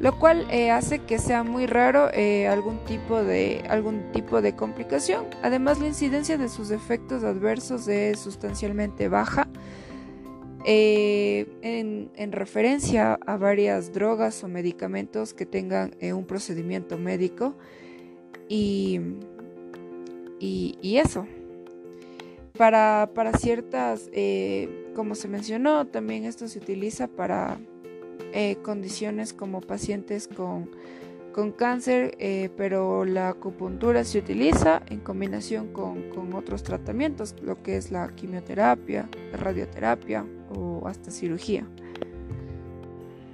lo 0.00 0.18
cual 0.18 0.46
eh, 0.50 0.70
hace 0.70 1.00
que 1.00 1.18
sea 1.18 1.44
muy 1.44 1.66
raro 1.66 2.10
eh, 2.12 2.48
algún, 2.48 2.78
tipo 2.84 3.22
de, 3.22 3.62
algún 3.68 4.12
tipo 4.12 4.40
de 4.40 4.56
complicación. 4.56 5.26
Además, 5.42 5.78
la 5.78 5.88
incidencia 5.88 6.38
de 6.38 6.48
sus 6.48 6.70
efectos 6.70 7.22
adversos 7.22 7.86
es 7.86 8.18
sustancialmente 8.18 9.08
baja. 9.08 9.46
Eh, 10.64 11.46
en, 11.62 12.32
referencia 12.32 13.18
a 13.26 13.36
varias 13.36 13.92
drogas 13.92 14.42
o 14.42 14.48
medicamentos 14.48 15.34
que 15.34 15.44
tengan 15.44 15.94
un 16.00 16.26
procedimiento 16.26 16.96
médico 16.96 17.54
y, 18.48 19.00
y, 20.40 20.96
eso. 20.96 21.26
Para, 22.56 23.10
para 23.14 23.32
ciertas, 23.34 24.10
como 24.94 25.14
se 25.14 25.28
mencionó, 25.28 25.86
también 25.86 26.24
esto 26.24 26.48
se 26.48 26.58
utiliza 26.58 27.06
para 27.06 27.58
eh, 28.32 28.56
condiciones 28.62 29.32
como 29.32 29.60
pacientes 29.60 30.28
con, 30.28 30.70
con 31.32 31.50
cáncer, 31.50 32.14
eh, 32.20 32.48
pero 32.56 33.04
la 33.04 33.30
acupuntura 33.30 34.04
se 34.04 34.18
utiliza 34.18 34.82
en 34.88 35.00
combinación 35.00 35.72
con, 35.72 36.10
con, 36.10 36.32
otros 36.34 36.62
tratamientos, 36.62 37.34
lo 37.42 37.60
que 37.62 37.76
es 37.76 37.90
la 37.90 38.08
quimioterapia, 38.14 39.08
radioterapia 39.32 40.24
o 40.54 40.86
hasta 40.86 41.10
cirugía. 41.10 41.66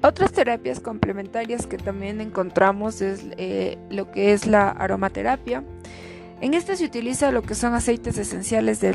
Otras 0.03 0.33
terapias 0.33 0.81
complementarias 0.81 1.66
que 1.66 1.77
también 1.77 2.23
encontramos 2.23 3.03
es 3.03 3.27
eh, 3.37 3.77
lo 3.90 4.11
que 4.12 4.33
es 4.33 4.47
la 4.47 4.71
aromaterapia, 4.71 5.62
en 6.40 6.53
esta 6.53 6.77
se 6.77 6.85
utiliza 6.85 7.31
lo 7.31 7.42
que 7.42 7.55
son 7.55 7.72
aceites 7.72 8.18
esenciales 8.18 8.81
de, 8.81 8.92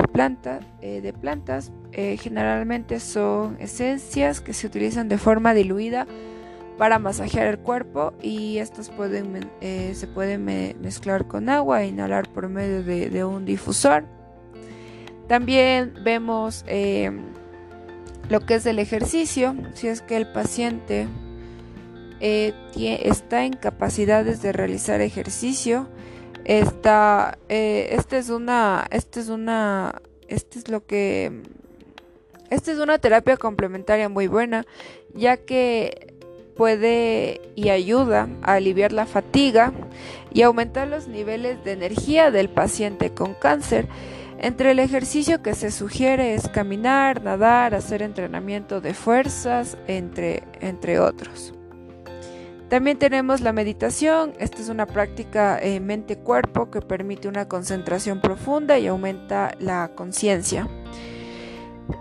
eh, 0.80 1.00
de 1.00 1.12
plantas. 1.12 1.72
Eh, 1.90 2.16
generalmente 2.16 3.00
son 3.00 3.56
esencias 3.58 4.40
que 4.40 4.52
se 4.52 4.66
utilizan 4.66 5.08
de 5.08 5.18
forma 5.18 5.52
diluida 5.52 6.06
para 6.78 7.00
masajear 7.00 7.48
el 7.48 7.58
cuerpo 7.58 8.14
y 8.22 8.58
estos 8.58 8.90
pueden, 8.90 9.50
eh, 9.60 9.92
se 9.94 10.06
pueden 10.06 10.44
mezclar 10.44 11.26
con 11.26 11.48
agua 11.48 11.82
e 11.82 11.88
inhalar 11.88 12.28
por 12.28 12.48
medio 12.48 12.84
de, 12.84 13.24
un 13.24 13.44
difusor. 13.44 14.04
También 15.26 15.94
vemos 16.04 16.64
lo 18.28 18.40
que 18.40 18.54
es 18.54 18.66
el 18.66 18.78
ejercicio, 18.78 19.54
si 19.74 19.88
es 19.88 20.00
que 20.00 20.16
el 20.16 20.30
paciente 20.32 21.08
está 22.20 23.44
en 23.44 23.52
capacidades 23.52 24.42
de 24.42 24.52
realizar 24.52 25.00
ejercicio, 25.00 25.88
esta, 26.44 27.38
eh, 27.48 27.88
este 27.92 28.18
es 28.18 28.30
una, 28.30 28.86
este 28.90 29.20
es 29.20 29.28
una, 29.28 30.00
este 30.28 30.58
es 30.58 30.68
lo 30.68 30.86
que, 30.86 31.42
esta 32.50 32.72
es 32.72 32.78
una 32.78 32.98
terapia 32.98 33.36
complementaria 33.36 34.08
muy 34.08 34.26
buena, 34.26 34.64
ya 35.14 35.36
que 35.36 36.14
puede 36.56 37.40
y 37.54 37.70
ayuda 37.70 38.28
a 38.42 38.54
aliviar 38.54 38.92
la 38.92 39.06
fatiga 39.06 39.72
y 40.32 40.42
aumentar 40.42 40.88
los 40.88 41.08
niveles 41.08 41.62
de 41.64 41.72
energía 41.72 42.30
del 42.30 42.48
paciente 42.48 43.10
con 43.10 43.34
cáncer. 43.34 43.88
Entre 44.38 44.72
el 44.72 44.80
ejercicio 44.80 45.40
que 45.40 45.54
se 45.54 45.70
sugiere 45.70 46.34
es 46.34 46.48
caminar, 46.48 47.22
nadar, 47.22 47.74
hacer 47.74 48.02
entrenamiento 48.02 48.80
de 48.80 48.92
fuerzas, 48.92 49.78
entre, 49.86 50.42
entre 50.60 50.98
otros. 50.98 51.54
También 52.72 52.98
tenemos 52.98 53.42
la 53.42 53.52
meditación. 53.52 54.32
Esta 54.38 54.62
es 54.62 54.70
una 54.70 54.86
práctica 54.86 55.58
eh, 55.60 55.78
mente-cuerpo 55.78 56.70
que 56.70 56.80
permite 56.80 57.28
una 57.28 57.46
concentración 57.46 58.22
profunda 58.22 58.78
y 58.78 58.86
aumenta 58.86 59.54
la 59.60 59.90
conciencia. 59.94 60.66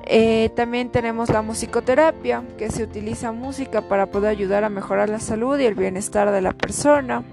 Eh, 0.05 0.49
también 0.55 0.89
tenemos 0.89 1.27
la 1.27 1.41
musicoterapia, 1.41 2.45
que 2.57 2.71
se 2.71 2.84
utiliza 2.84 3.34
música 3.34 3.89
para 3.89 4.12
poder 4.12 4.29
ayudar 4.29 4.63
a 4.63 4.69
mejorar 4.69 5.10
la 5.10 5.19
salud 5.19 5.60
y 5.60 5.65
el 5.65 5.75
bienestar 5.75 6.31
de 6.31 6.39
la 6.39 6.53
persona. 6.53 7.25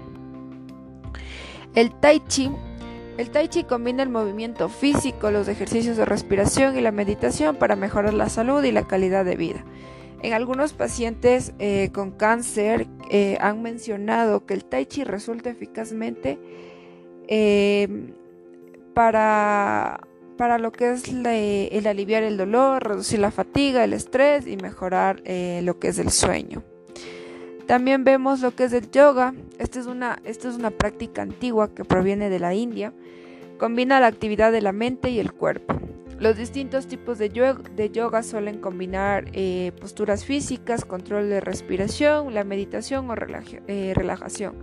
El 1.75 1.91
tai 1.93 2.21
chi. 2.27 2.51
El 3.17 3.29
tai 3.29 3.47
chi 3.47 3.63
combina 3.63 4.03
el 4.03 4.09
movimiento 4.09 4.67
físico, 4.67 5.31
los 5.31 5.47
ejercicios 5.47 5.95
de 5.95 6.03
respiración 6.03 6.77
y 6.77 6.81
la 6.81 6.91
meditación 6.91 7.55
para 7.55 7.77
mejorar 7.77 8.13
la 8.13 8.27
salud 8.27 8.61
y 8.65 8.73
la 8.73 8.85
calidad 8.85 9.23
de 9.23 9.37
vida. 9.37 9.63
En 10.21 10.33
algunos 10.33 10.73
pacientes 10.73 11.53
eh, 11.59 11.89
con 11.93 12.11
cáncer 12.11 12.87
eh, 13.09 13.37
han 13.39 13.61
mencionado 13.61 14.45
que 14.45 14.53
el 14.53 14.65
tai 14.65 14.85
chi 14.85 15.03
resulta 15.03 15.49
eficazmente 15.49 16.37
para 18.93 19.99
para 20.39 20.57
lo 20.57 20.71
que 20.71 20.89
es 20.91 21.03
el 21.09 21.85
aliviar 21.85 22.23
el 22.23 22.37
dolor, 22.37 22.81
reducir 22.81 23.19
la 23.19 23.29
fatiga, 23.29 23.83
el 23.83 23.91
estrés 23.91 24.47
y 24.47 24.55
mejorar 24.55 25.21
eh, 25.25 25.59
lo 25.65 25.79
que 25.79 25.89
es 25.89 25.99
el 25.99 26.11
sueño. 26.11 26.63
También 27.67 28.05
vemos 28.05 28.39
lo 28.39 28.55
que 28.55 28.63
es 28.63 28.71
el 28.71 28.89
yoga. 28.89 29.33
Esta 29.57 29.81
es, 29.81 29.85
una, 29.85 30.19
esta 30.23 30.47
es 30.47 30.55
una 30.55 30.71
práctica 30.71 31.23
antigua 31.23 31.75
que 31.75 31.83
proviene 31.83 32.29
de 32.29 32.39
la 32.39 32.53
India. 32.53 32.93
Combina 33.57 33.99
la 33.99 34.07
actividad 34.07 34.53
de 34.53 34.61
la 34.61 34.71
mente 34.71 35.09
y 35.09 35.19
el 35.19 35.33
cuerpo. 35.33 35.75
Los 36.19 36.35
distintos 36.35 36.87
tipos 36.87 37.17
de 37.17 37.29
yoga, 37.29 38.23
suelen 38.23 38.59
combinar 38.59 39.25
eh, 39.31 39.71
posturas 39.79 40.25
físicas, 40.25 40.83
control 40.83 41.29
de 41.29 41.39
respiración, 41.39 42.33
la 42.33 42.43
meditación 42.43 43.09
o 43.09 43.15
eh, 43.67 43.93
relajación. 43.95 44.55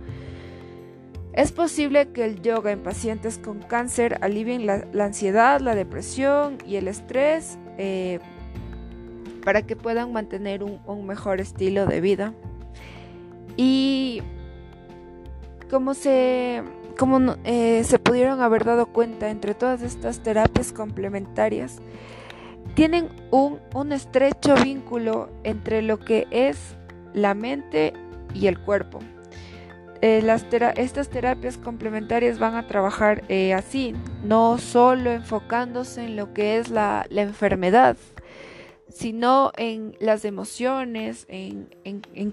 Es 1.33 1.51
posible 1.51 2.09
que 2.09 2.25
el 2.25 2.41
yoga 2.41 2.71
en 2.71 2.83
pacientes 2.83 3.39
con 3.39 3.59
cáncer 3.59 4.19
alivien 4.21 4.67
la, 4.67 4.87
ansiedad, 4.99 5.59
la 5.59 5.73
depresión 5.73 6.59
y 6.65 6.75
el 6.75 6.87
estrés 6.87 7.57
eh, 7.79 8.19
para 9.43 9.63
que 9.63 9.75
puedan 9.75 10.11
mantener 10.11 10.63
un, 10.63 11.05
mejor 11.07 11.41
estilo 11.41 11.87
de 11.87 12.01
vida. 12.01 12.33
Y 13.55 14.21
como 15.71 15.95
se, 15.95 16.61
como, 16.97 17.35
eh, 17.43 17.83
se 17.83 17.99
pudieron 17.99 18.41
haber 18.41 18.65
dado 18.65 18.87
cuenta 18.87 19.29
entre 19.29 19.53
todas 19.53 19.81
estas 19.81 20.21
terapias 20.23 20.73
complementarias, 20.73 21.79
tienen 22.77 23.09
un, 23.31 23.91
estrecho 23.91 24.55
vínculo 24.55 25.29
entre 25.43 25.81
lo 25.81 25.99
que 25.99 26.27
es 26.29 26.75
la 27.13 27.33
mente 27.33 27.93
y 28.33 28.47
el 28.47 28.59
cuerpo. 28.59 28.99
Eh, 30.01 30.23
estas 30.75 31.09
terapias 31.09 31.57
complementarias 31.57 32.37
van 32.37 32.53
a 32.53 32.67
trabajar 32.67 33.23
eh, 33.29 33.53
así, 33.55 33.95
no 34.23 34.59
solo 34.59 35.11
enfocándose 35.11 36.03
en 36.05 36.15
lo 36.15 36.33
que 36.33 36.59
es 36.59 36.69
la, 36.69 37.07
enfermedad, 37.09 37.97
sino 38.89 39.51
en 39.57 39.95
las 39.99 40.23
emociones, 40.23 41.25
en, 41.29 41.69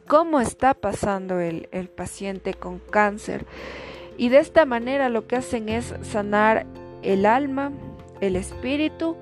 cómo 0.07 0.41
está 0.41 0.75
pasando 0.75 1.41
el, 1.41 1.89
paciente 1.97 2.53
con 2.53 2.81
cáncer. 2.81 3.47
Y 4.17 4.29
de 4.29 4.39
esta 4.39 4.65
manera 4.65 5.09
lo 5.09 5.27
que 5.27 5.37
hacen 5.37 5.69
es 5.69 5.95
sanar 6.03 6.67
el 7.03 7.27
alma, 7.27 7.73
el 8.21 8.37
espíritu, 8.37 9.17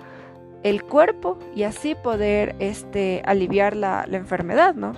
el 0.63 0.83
cuerpo 0.85 1.39
y 1.55 1.65
así 1.65 1.95
poder 1.95 2.55
este, 2.59 3.23
aliviar 3.25 3.75
la, 3.77 4.07
enfermedad, 4.11 4.75
¿no? 4.75 4.93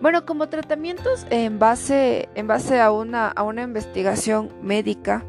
Bueno, 0.00 0.26
como 0.26 0.48
tratamientos 0.48 1.26
en 1.30 1.58
base, 1.58 2.28
en 2.34 2.46
base 2.46 2.80
a, 2.80 2.90
una, 2.90 3.28
a 3.28 3.42
una 3.42 3.62
investigación 3.62 4.50
médica 4.62 5.24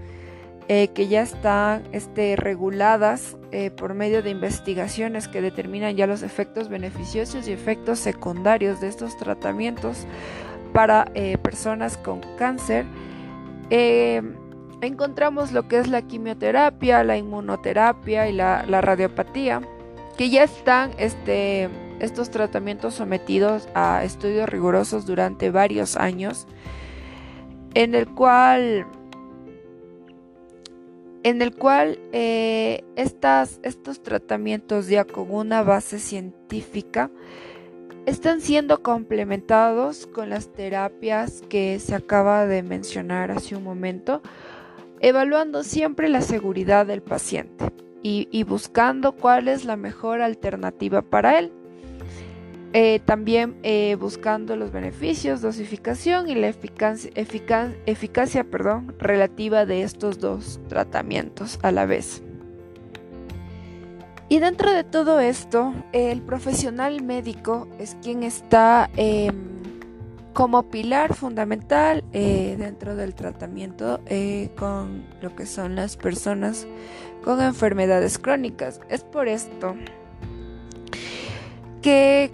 eh, 0.67 0.88
que 0.89 1.08
ya 1.08 1.21
están 1.21 1.84
este, 1.91 2.36
reguladas 2.36 3.38
eh, 3.52 3.69
por 3.69 3.93
medio 3.93 4.24
de 4.24 4.32
investigaciones 4.32 5.28
que 5.28 5.39
determinan 5.39 5.95
ya 5.95 6.08
los 6.08 6.24
efectos 6.24 6.69
beneficiosos 6.69 7.48
y 7.48 7.52
efectos 7.52 8.00
secundarios 8.00 8.82
de 8.82 8.88
estos 8.88 9.15
tratamientos 9.15 10.08
para 10.76 11.10
eh, 11.16 11.38
personas 11.38 11.98
con 11.98 12.20
cáncer, 12.38 12.86
encontramos 14.82 15.54
lo 15.54 15.70
que 15.70 15.80
es 15.80 15.88
la 15.88 16.02
quimioterapia, 16.02 17.02
la 17.06 17.18
inmunoterapia 17.18 18.28
y 18.28 18.34
la, 18.34 18.66
la 18.68 18.82
radiopatía, 18.82 19.62
que 20.18 20.30
ya 20.30 20.44
están 20.44 20.92
este, 20.98 21.70
estos 22.00 22.30
tratamientos 22.30 22.96
sometidos 22.96 23.70
a 23.74 24.04
estudios 24.04 24.50
rigurosos 24.50 25.06
durante 25.06 25.50
varios 25.50 25.96
años, 25.96 26.46
en 27.74 27.96
el 27.96 28.08
cual 28.08 28.86
en 31.24 31.42
el 31.42 31.56
cual 31.56 31.98
eh, 32.12 32.84
estas, 32.96 33.60
estos 33.64 34.04
tratamientos 34.04 34.88
ya 34.88 35.06
con 35.06 35.32
una 35.32 35.64
base 35.64 35.98
científica 35.98 37.10
están 38.06 38.41
siendo 38.41 38.82
complementados 38.82 40.08
con 40.08 40.30
las 40.30 40.52
terapias 40.52 41.41
que 41.50 41.80
se 41.80 41.96
acaba 41.96 42.46
de 42.46 42.63
mencionar 42.63 43.32
hace 43.32 43.56
un 43.56 43.63
momento, 43.63 44.22
evaluando 45.00 45.63
siempre 45.63 46.10
la 46.10 46.22
seguridad 46.22 46.86
del 46.86 47.02
paciente 47.02 47.72
y 48.08 48.44
buscando 48.44 49.13
cuál 49.13 49.48
es 49.48 49.65
la 49.65 49.78
mejor 49.78 50.22
alternativa 50.22 51.02
para 51.02 51.39
él. 51.39 51.52
Eh, 52.78 53.00
también 53.06 53.56
eh, 53.63 53.96
buscando 53.98 54.58
los 54.58 54.74
beneficios, 54.74 55.39
dosificación 55.39 56.30
y 56.30 56.36
la 56.36 56.50
eficacia, 56.50 58.46
relativa 59.00 59.65
de 59.65 59.84
estos 59.84 60.20
dos 60.20 60.60
tratamientos 60.68 61.58
a 61.62 61.72
la 61.72 61.86
vez. 61.86 62.22
Y 64.28 64.40
dentro 64.40 64.72
de 64.72 64.84
todo 64.84 65.20
esto, 65.20 65.74
el 65.92 66.22
profesional 66.22 67.04
médico 67.04 67.68
es 67.78 67.96
quien 68.02 68.24
está 68.24 68.90
em, 68.96 69.56
como 70.34 70.64
pilar 70.64 71.14
fundamental 71.14 72.04
eh, 72.12 72.56
dentro 72.58 72.96
del 72.96 73.14
tratamiento 73.14 74.02
con 74.58 75.06
lo 75.22 75.36
que 75.36 75.46
son 75.46 75.76
las 75.76 75.96
personas 75.96 76.68
con 77.24 77.42
enfermedades 77.42 78.18
crónicas. 78.18 78.82
Es 78.90 79.04
por 79.04 79.28
esto 79.28 79.76
que 81.82 82.32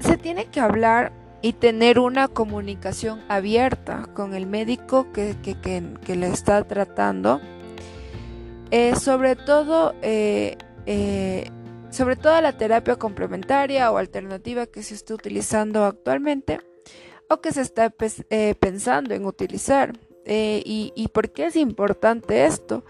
se 0.00 0.16
tiene 0.16 0.46
que 0.46 0.60
hablar 0.60 1.12
y 1.42 1.52
tener 1.52 1.98
una 1.98 2.28
comunicación 2.28 3.20
abierta 3.28 4.08
con 4.14 4.34
el 4.34 4.46
médico 4.46 5.06
que, 5.12 5.36
le 6.06 6.26
está 6.28 6.64
tratando. 6.64 7.40
Eh, 8.70 8.96
sobre 8.96 9.36
todo, 9.36 9.94
eh, 10.88 11.44
eh, 11.44 11.50
sobre 11.90 12.16
todo 12.16 12.40
la 12.40 12.56
terapia 12.56 12.96
complementaria 12.96 13.90
o 13.90 13.98
alternativa 13.98 14.66
que 14.66 14.82
se 14.82 14.94
está 14.94 15.14
utilizando 15.14 15.84
actualmente 15.84 16.60
o 17.28 17.40
que 17.40 17.52
se 17.52 17.60
está 17.60 17.92
pensando 18.60 19.14
en 19.14 19.26
utilizar. 19.26 19.92
Y, 20.26 20.92
¿Y 20.94 21.08
por 21.08 21.30
qué 21.30 21.46
es 21.46 21.56
importante 21.56 22.44
esto? 22.44 22.84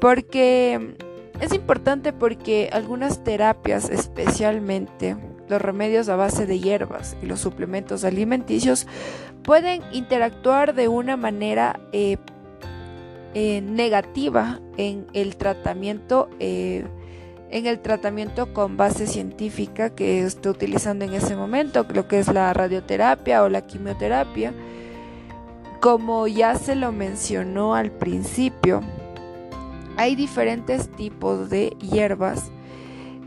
Porque 0.00 0.96
es 1.40 1.52
importante 1.52 2.12
porque 2.12 2.70
algunas 2.72 3.22
terapias 3.22 3.90
especialmente 3.90 5.16
los 5.48 5.62
remedios 5.62 6.08
a 6.08 6.16
base 6.16 6.46
de 6.46 6.60
hierbas 6.60 7.16
y 7.22 7.26
los 7.26 7.40
suplementos 7.40 8.04
alimenticios 8.04 8.86
pueden 9.42 9.82
interactuar 9.92 10.74
de 10.74 10.88
una 10.88 11.16
manera 11.16 11.80
eh, 11.92 12.18
eh, 13.34 13.60
negativa 13.62 14.60
en 14.76 15.06
el 15.12 15.36
tratamiento 15.36 16.28
eh, 16.38 16.84
en 17.50 17.66
el 17.66 17.80
tratamiento 17.80 18.52
con 18.52 18.76
base 18.76 19.06
científica 19.06 19.90
que 19.90 20.22
esté 20.24 20.48
utilizando 20.48 21.04
en 21.04 21.14
ese 21.14 21.36
momento, 21.36 21.86
lo 21.92 22.08
que 22.08 22.18
es 22.18 22.28
la 22.28 22.52
radioterapia 22.52 23.42
o 23.42 23.48
la 23.48 23.66
quimioterapia. 23.66 24.52
Como 25.80 26.26
ya 26.26 26.56
se 26.56 26.74
lo 26.74 26.92
mencionó 26.92 27.74
al 27.74 27.90
principio, 27.90 28.82
hay 29.96 30.14
diferentes 30.14 30.88
tipos 30.90 31.50
de 31.50 31.70
hierbas 31.80 32.50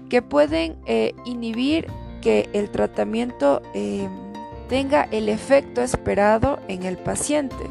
que 0.09 0.21
pueden 0.21 0.77
inhibir 1.25 1.87
que 2.21 2.49
el 2.53 2.69
tratamiento 2.69 3.61
eh, 3.73 4.07
tenga 4.69 5.03
el 5.11 5.27
efecto 5.27 5.81
esperado 5.81 6.59
en 6.67 6.83
el 6.83 6.97
paciente. 6.97 7.65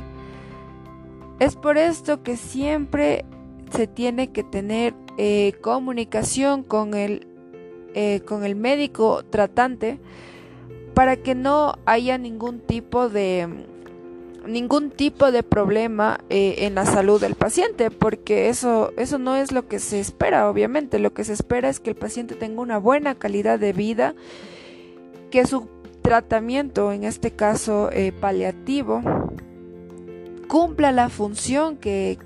Es 1.38 1.56
por 1.56 1.78
esto 1.78 2.22
que 2.22 2.36
siempre 2.36 3.24
se 3.70 3.86
tiene 3.86 4.30
que 4.30 4.42
tener 4.42 4.94
eh, 5.18 5.54
comunicación 5.60 6.62
con 6.62 6.94
el, 6.94 7.26
eh, 7.94 8.20
con 8.26 8.44
el 8.44 8.56
médico 8.56 9.22
tratante 9.28 9.98
para 10.94 11.16
que 11.16 11.34
no 11.34 11.74
haya 11.86 12.18
ningún 12.18 12.60
tipo 12.60 13.08
de 13.08 13.66
ningún 14.46 14.90
tipo 14.90 15.30
de 15.30 15.42
problema 15.42 16.18
en 16.30 16.74
la 16.74 16.86
salud 16.86 17.20
del 17.20 17.34
paciente 17.34 17.90
porque 17.90 18.48
eso 18.48 18.90
eso 18.96 19.18
no 19.18 19.36
es 19.36 19.52
lo 19.52 19.68
que 19.68 19.78
se 19.78 20.00
espera 20.00 20.48
obviamente. 20.48 20.98
Lo 20.98 21.12
que 21.12 21.24
se 21.24 21.34
espera 21.34 21.68
es 21.68 21.78
que 21.78 21.90
el 21.90 21.96
paciente 21.96 22.34
tenga 22.34 22.62
una 22.62 22.78
buena 22.78 23.14
calidad 23.14 23.58
de 23.58 23.74
vida 23.74 24.14
que 25.30 25.46
su 25.46 25.68
tratamiento, 26.02 26.92
en 26.92 27.04
este 27.04 27.30
caso 27.30 27.90
eh, 27.92 28.12
paliativo, 28.12 29.02
cumpla 30.50 30.90
la 30.90 31.08
función 31.10 31.76
que, 31.76 32.18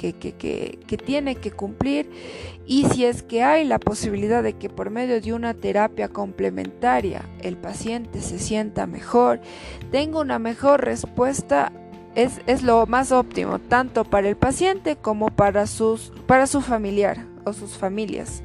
tiene 1.04 1.34
que 1.34 1.50
cumplir 1.50 2.10
y 2.64 2.87
si 2.87 3.04
es 3.04 3.22
que 3.22 3.42
hay 3.42 3.66
la 3.66 3.78
posibilidad 3.78 4.42
de 4.42 4.54
que 4.54 4.70
por 4.70 4.88
medio 4.88 5.20
de 5.20 5.34
una 5.34 5.52
terapia 5.52 6.08
complementaria 6.08 7.28
el 7.40 7.58
paciente 7.58 8.22
se 8.22 8.38
sienta 8.38 8.87
mejor, 8.87 9.40
tenga 9.90 10.20
una 10.20 10.38
mejor 10.38 10.87
respuesta, 10.87 11.70
es, 12.14 12.40
es 12.46 12.62
lo 12.62 12.87
más 12.87 13.12
óptimo, 13.12 13.58
tanto 13.58 14.04
para 14.04 14.26
el 14.26 14.37
paciente 14.37 14.96
como 14.96 15.28
para, 15.28 15.66
sus, 15.66 16.10
para 16.26 16.46
su 16.46 16.62
familiar 16.62 17.26
o 17.44 17.52
sus 17.52 17.76
familias. 17.76 18.42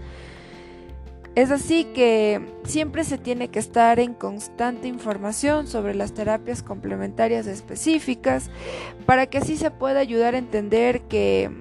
Es 1.36 1.52
así 1.52 1.86
que 1.86 2.42
siempre 2.64 3.04
se 3.04 3.18
tiene 3.18 3.50
que 3.50 3.60
estar 3.60 4.00
en 4.00 4.14
constante 4.14 4.88
información 4.88 5.68
sobre 5.68 5.94
las 5.94 6.14
terapias 6.14 6.64
complementarias 6.64 7.48
específicas 7.48 8.50
para 9.06 9.28
que 9.28 9.38
así 9.38 9.56
se 9.56 9.72
pueda 9.72 10.00
ayudar 10.00 10.36
a 10.36 10.40
entender 10.40 11.02
que, 11.02 11.52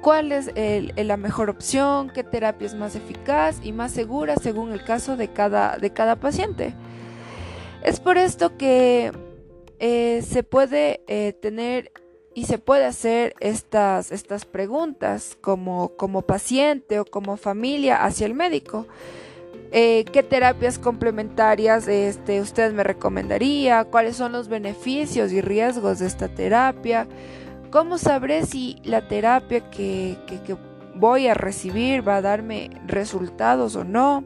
cuál 0.00 0.32
es 0.32 0.50
la 0.54 1.16
mejor 1.16 1.50
opción, 1.50 2.10
qué 2.10 2.22
terapia 2.24 2.66
es 2.66 2.74
más 2.74 2.94
eficaz 2.94 3.58
y 3.62 3.72
más 3.72 3.92
segura 3.92 4.36
según 4.36 4.72
el 4.72 4.84
caso 4.84 5.16
de 5.16 5.28
cada, 5.28 5.78
de 5.78 5.90
cada 5.90 6.16
paciente. 6.16 6.74
Es 7.82 8.00
por 8.00 8.16
esto 8.16 8.56
que 8.56 9.12
eh, 9.78 10.22
se 10.22 10.42
puede 10.42 11.02
eh, 11.06 11.32
tener 11.32 11.92
y 12.34 12.44
se 12.44 12.58
puede 12.58 12.84
hacer 12.84 13.34
estas, 13.40 14.10
estas 14.10 14.44
preguntas 14.44 15.38
como, 15.40 15.90
como 15.96 16.22
paciente 16.22 16.98
o 16.98 17.04
como 17.04 17.36
familia 17.36 18.04
hacia 18.04 18.26
el 18.26 18.34
médico. 18.34 18.86
Eh, 19.70 20.04
¿Qué 20.12 20.22
terapias 20.22 20.78
complementarias 20.78 21.88
este, 21.88 22.40
usted 22.40 22.72
me 22.72 22.84
recomendaría? 22.84 23.84
¿Cuáles 23.84 24.16
son 24.16 24.32
los 24.32 24.48
beneficios 24.48 25.32
y 25.32 25.40
riesgos 25.40 26.00
de 26.00 26.06
esta 26.06 26.28
terapia? 26.28 27.08
¿Cómo 27.70 27.98
sabré 27.98 28.46
si 28.46 28.76
la 28.84 29.08
terapia 29.08 29.68
que, 29.70 30.16
que 30.26 30.56
voy 30.94 31.26
a 31.26 31.34
recibir 31.34 32.06
va 32.06 32.16
a 32.16 32.22
darme 32.22 32.70
resultados 32.86 33.74
o 33.74 33.84
no? 33.84 34.24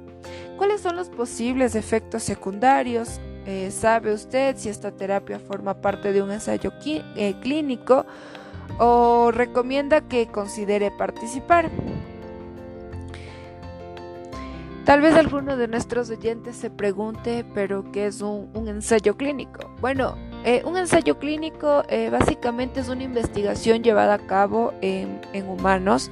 ¿Cuáles 0.59 0.81
son 0.81 0.97
los 0.97 1.09
posibles 1.09 1.75
efectos 1.75 2.23
secundarios? 2.23 3.21
Eh, 3.51 3.71
¿Sabe 3.71 4.13
usted 4.13 4.59
si 4.59 4.69
esta 4.69 4.91
terapia 4.91 5.39
forma 5.39 5.73
parte 5.73 6.13
de 6.13 6.21
un 6.21 6.31
ensayo 6.31 6.71
eh, 6.85 7.35
clínico 7.41 8.05
o 8.79 9.31
recomienda 9.33 10.03
que 10.03 10.27
considere 10.27 10.91
participar? 10.91 11.71
Tal 14.85 15.01
vez 15.01 15.15
alguno 15.15 15.57
de 15.57 15.67
nuestros 15.67 16.11
oyentes 16.11 16.57
se 16.57 16.69
pregunte, 16.69 17.47
pero 17.55 17.91
¿qué 17.91 18.09
es 18.09 18.21
un, 18.21 18.51
ensayo 18.69 19.17
clínico? 19.17 19.71
Bueno, 19.81 20.15
eh, 20.45 20.61
un 20.67 20.77
ensayo 20.77 21.19
clínico 21.19 21.85
básicamente 22.11 22.81
es 22.81 22.91
una 22.91 23.05
investigación 23.05 23.83
llevada 23.83 24.13
a 24.13 24.27
cabo 24.27 24.75
en 24.83 25.49
humanos 25.49 26.11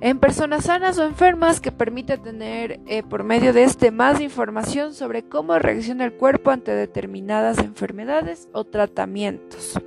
en 0.00 0.20
personas 0.20 0.66
sanas 0.66 0.98
o 0.98 1.04
enfermas 1.04 1.60
que 1.60 1.72
permite 1.72 2.18
tener 2.18 2.80
eh, 2.86 3.02
por 3.02 3.24
medio 3.24 3.52
de 3.52 3.64
este 3.64 3.90
más 3.90 4.20
información 4.20 4.94
sobre 4.94 5.24
cómo 5.24 5.58
reacciona 5.58 6.04
el 6.04 6.12
cuerpo 6.12 6.50
ante 6.50 6.72
determinadas 6.72 7.58
enfermedades 7.58 8.48
o 8.52 8.64
tratamientos. 8.64 9.80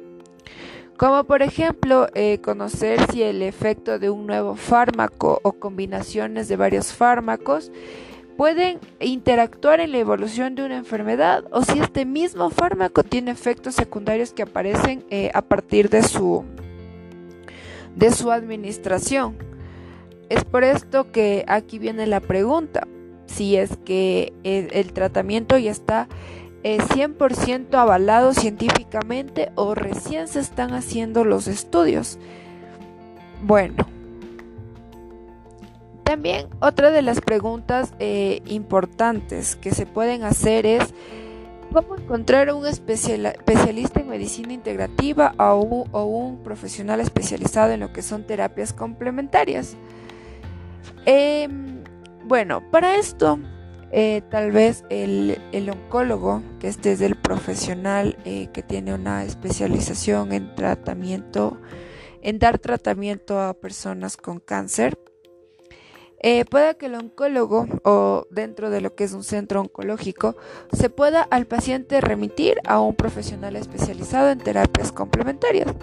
Como 0.97 1.23
por 1.23 1.41
ejemplo 1.41 2.07
eh, 2.13 2.39
conocer 2.43 2.99
si 3.11 3.23
el 3.23 3.41
efecto 3.41 3.99
de 3.99 4.09
un 4.09 4.27
nuevo 4.27 4.55
fármaco 4.55 5.39
o 5.43 5.53
combinaciones 5.53 6.47
de 6.47 6.57
varios 6.57 6.93
fármacos 6.93 7.71
pueden 8.37 8.79
interactuar 8.99 9.79
en 9.79 9.93
la 9.93 9.99
evolución 9.99 10.55
de 10.55 10.65
una 10.65 10.77
enfermedad 10.77 11.45
o 11.51 11.63
si 11.63 11.79
este 11.79 12.05
mismo 12.05 12.49
fármaco 12.49 13.03
tiene 13.03 13.31
efectos 13.31 13.75
secundarios 13.75 14.33
que 14.33 14.43
aparecen 14.43 15.05
eh, 15.09 15.31
a 15.33 15.41
partir 15.41 15.89
de 15.89 16.03
su, 16.03 16.43
de 17.95 18.11
su 18.11 18.29
administración. 18.31 19.50
Es 20.31 20.45
por 20.45 20.63
esto 20.63 21.11
que 21.11 21.43
aquí 21.49 21.77
viene 21.77 22.07
la 22.07 22.21
pregunta, 22.21 22.87
si 23.25 23.57
es 23.57 23.75
que 23.83 24.31
el, 24.45 24.93
tratamiento 24.93 25.57
ya 25.57 25.71
está 25.71 26.07
100% 26.63 27.49
eh, 27.51 27.75
avalado 27.75 28.33
científicamente 28.33 29.51
o 29.55 29.75
recién 29.75 30.29
se 30.29 30.39
están 30.39 30.73
haciendo 30.73 31.25
los 31.25 31.49
estudios. 31.49 32.17
Bueno, 33.43 33.85
también 36.05 36.47
otra 36.61 36.91
de 36.91 37.01
las 37.01 37.19
preguntas 37.19 37.93
eh, 37.99 38.41
importantes 38.45 39.57
que 39.57 39.71
se 39.71 39.85
pueden 39.85 40.23
hacer 40.23 40.65
es 40.65 40.93
cómo 41.73 41.97
encontrar 41.97 42.53
un 42.53 42.65
especialista 42.65 43.99
en 43.99 44.07
medicina 44.07 44.53
integrativa 44.53 45.33
o 45.37 46.05
un 46.05 46.37
profesional 46.37 47.01
especializado 47.01 47.73
en 47.73 47.81
lo 47.81 47.91
que 47.91 48.01
son 48.01 48.23
terapias 48.23 48.71
complementarias. 48.71 49.75
Em, 51.05 51.83
bueno, 52.25 52.63
para 52.71 52.95
esto, 52.95 53.39
eh, 53.91 54.21
tal 54.29 54.51
vez 54.51 54.85
el, 54.89 55.37
oncólogo, 55.69 56.41
que 56.59 56.69
este 56.69 56.93
es 56.93 57.01
el 57.01 57.15
profesional 57.15 58.17
eh, 58.23 58.47
que 58.53 58.63
tiene 58.63 58.93
una 58.93 59.23
especialización 59.25 60.31
en 60.31 60.55
tratamiento, 60.55 61.59
en 62.21 62.39
dar 62.39 62.59
tratamiento 62.59 63.41
a 63.41 63.53
personas 63.53 64.15
con 64.15 64.39
cáncer, 64.39 64.97
eh, 66.23 66.45
pueda 66.45 66.75
que 66.75 66.85
el 66.85 66.95
oncólogo 66.95 67.67
o 67.83 68.27
dentro 68.29 68.69
de 68.69 68.79
lo 68.79 68.93
que 68.93 69.05
es 69.05 69.13
un 69.13 69.23
centro 69.23 69.59
oncológico 69.59 70.35
se 70.71 70.91
pueda 70.91 71.23
al 71.23 71.47
paciente 71.47 71.99
remitir 71.99 72.59
a 72.67 72.79
un 72.79 72.93
profesional 72.93 73.55
especializado 73.55 74.29
en 74.29 74.37
terapias 74.37 74.91
complementarias. 74.91 75.73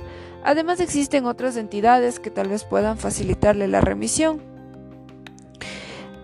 Además 0.45 0.79
existen 0.79 1.27
otras 1.27 1.57
entidades 1.57 2.21
que 2.21 2.31
tal 2.31 2.49
vez 2.49 2.63
puedan 2.63 2.99
facilitarle 2.99 3.67
la 3.67 3.81
remisión 3.81 4.58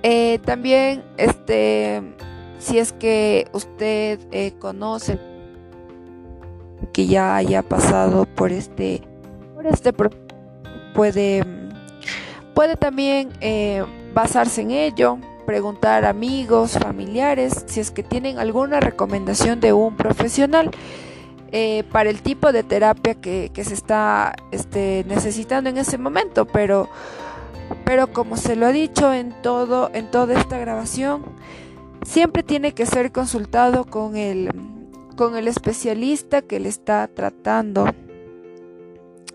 eh, 0.07 0.39
también, 0.45 1.03
este, 1.17 2.03
si 2.59 2.79
es 2.79 2.93
que 2.93 3.49
usted 3.55 4.21
eh, 4.33 4.53
conoce 4.59 5.19
que 6.93 7.07
ya 7.07 7.37
haya 7.37 7.63
pasado 7.63 8.27
por 8.27 8.53
este, 8.53 9.01
por 9.55 9.67
este 9.67 9.95
puede, 10.95 11.43
puede 12.55 12.77
también 12.77 13.31
eh, 13.41 13.83
basarse 14.13 14.61
en 14.61 14.73
ello, 14.73 15.17
preguntar 15.47 16.05
a 16.05 16.11
amigos, 16.11 16.73
familiares, 16.73 17.65
si 17.67 17.81
es 17.81 17.91
que 17.91 18.03
tienen 18.03 18.39
alguna 18.39 18.81
recomendación 18.81 19.59
de 19.61 19.73
un 19.73 19.97
profesional. 19.97 20.71
para 21.93 22.11
el 22.11 22.21
tipo 22.21 22.53
de 22.53 22.63
terapia 22.63 23.15
que, 23.15 23.51
que 23.55 23.65
se 23.65 23.73
está 23.73 24.35
este, 24.51 25.05
necesitando 25.09 25.71
en 25.71 25.79
ese 25.79 25.97
momento, 25.97 26.45
pero 26.45 26.91
pero 27.85 28.13
como 28.13 28.37
se 28.37 28.57
lo 28.57 28.67
ha 28.67 28.73
dicho 28.73 29.13
en 29.13 29.35
todo 29.43 29.91
en 29.93 30.11
toda 30.11 30.39
esta 30.39 30.59
grabación, 30.59 31.23
siempre 32.05 32.43
tiene 32.43 32.73
que 32.73 32.87
ser 32.87 33.13
consultado 33.13 33.85
con 33.85 34.17
el 34.17 34.51
con 35.17 35.37
el 35.37 35.49
especialista 35.49 36.43
que 36.43 36.61
le 36.61 36.69
está 36.69 37.09
tratando 37.09 37.87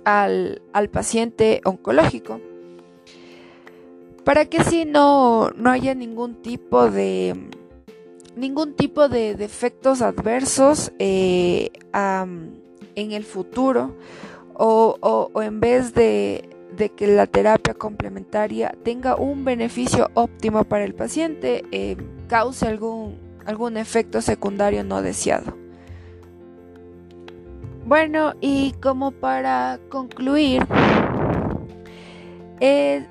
al, 0.04 0.62
paciente 0.92 1.62
oncológico. 1.64 2.42
Para 4.24 4.46
que 4.46 4.58
así 4.58 4.86
no, 4.86 5.52
no 5.52 5.70
haya 5.70 5.96
ningún 5.96 6.42
tipo 6.42 6.90
de 6.90 7.36
ningún 8.36 8.74
tipo 8.74 9.10
de, 9.10 9.32
efectos 9.32 10.02
adversos 10.02 10.92
eh, 11.00 11.72
en 11.94 13.12
el 13.12 13.24
futuro 13.24 13.96
o 14.56 15.32
en 15.42 15.60
vez 15.60 15.94
de, 15.94 16.59
de 16.80 16.90
que 16.90 17.08
la 17.08 17.28
terapia 17.28 17.74
complementaria 17.74 18.74
tenga 18.84 19.18
un 19.18 19.44
beneficio 19.44 20.10
óptimo 20.14 20.64
para 20.64 20.86
el 20.86 20.96
paciente, 20.96 21.66
eh, 21.72 21.98
cause 22.30 22.66
algún, 22.66 23.18
algún 23.46 23.76
efecto 23.76 24.22
secundario 24.22 24.84
no 24.86 25.02
deseado. 25.02 25.58
Bueno, 27.86 28.34
y 28.40 28.72
como 28.82 29.12
para 29.12 29.80
concluir, 29.90 30.66
eh, 32.62 33.06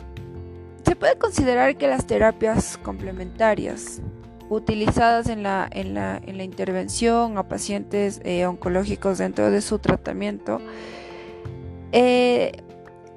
se 0.82 0.96
puede 0.96 1.18
considerar 1.18 1.76
que 1.76 1.88
las 1.88 2.06
terapias 2.06 2.78
complementarias 2.78 4.00
utilizadas 4.48 5.28
en 5.28 5.42
la, 5.42 5.68
en 5.70 5.92
la, 5.92 6.22
en 6.24 6.38
la 6.38 6.44
intervención 6.44 7.36
a 7.36 7.48
pacientes 7.48 8.22
eh, 8.24 8.46
oncológicos 8.46 9.18
dentro 9.18 9.50
de 9.50 9.60
su 9.60 9.78
tratamiento 9.78 10.58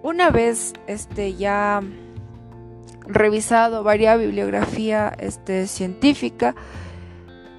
una 0.04 0.30
vez 0.30 0.74
este, 0.88 1.36
ya 1.36 1.82
revisado 3.06 3.84
varias 3.84 4.20
bibliografía 4.20 5.14
este, 5.20 5.68
científica, 5.68 6.56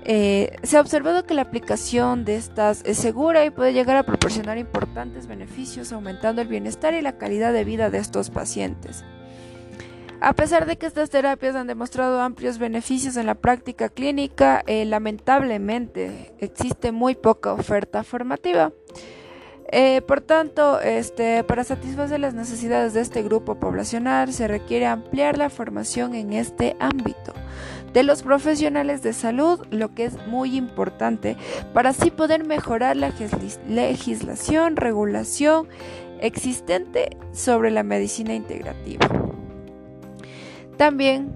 eh, 0.05 0.57
se 0.64 0.76
ha 0.76 0.80
observado 0.80 1.24
que 1.24 1.34
la 1.34 1.43
aplicación 1.43 2.24
de 2.24 2.34
estas 2.36 2.82
es 2.84 2.99
segura 2.99 3.45
y 3.45 3.51
puede 3.51 3.72
llegar 3.72 3.97
a 3.97 4.03
proporcionar 4.03 4.59
importantes 4.59 5.28
beneficios, 5.28 5.93
aumentando 5.93 6.43
el 6.43 6.49
bienestar 6.49 6.95
y 6.95 7.03
la 7.03 7.18
calidad 7.18 7.53
de 7.53 7.64
vida 7.64 7.88
de 7.88 7.99
estos 7.99 8.30
pacientes. 8.30 9.05
A 10.20 10.34
pesar 10.34 10.66
de 10.66 10.76
que 10.76 10.86
estas 10.86 11.11
terapias 11.11 11.57
han 11.57 11.66
demostrado 11.66 12.20
amplios 12.20 12.59
beneficios 12.59 13.16
en 13.16 13.26
la 13.26 13.34
práctica 13.34 13.88
clínica, 13.88 14.62
eh, 14.66 14.84
lamentablemente 14.84 16.32
existe 16.38 16.93
muy 16.93 17.14
poca 17.14 17.53
oferta 17.53 18.05
formativa. 18.05 18.72
Eh, 19.75 20.03
por 20.03 20.20
tanto, 20.20 20.81
este, 20.81 21.43
para 21.45 21.64
satisfacer 21.64 22.20
las 22.20 22.35
necesidades 22.35 22.93
de 22.93 23.01
este 23.01 23.23
grupo 23.23 23.55
poblacional 23.55 24.31
se 24.33 24.47
requiere 24.47 24.85
ampliar 24.85 25.39
la 25.39 25.49
formación 25.49 26.14
en 26.14 26.35
este 26.35 26.77
ámbito 26.79 27.33
de 27.95 28.03
los 28.03 28.23
profesionales 28.23 29.03
de 29.03 29.14
salud, 29.14 29.61
lo 29.70 29.95
que 29.95 30.05
es 30.05 30.27
muy 30.27 30.57
importante 30.57 31.39
para 31.73 31.91
así 31.91 32.11
poder 32.11 32.45
mejorar 32.45 32.97
la 32.97 33.12
legislación, 33.66 34.77
regulación 34.77 35.68
existente 36.20 37.16
sobre 37.33 37.70
la 37.70 37.83
medicina 37.83 38.35
integrativa. 38.35 39.09
También 40.77 41.33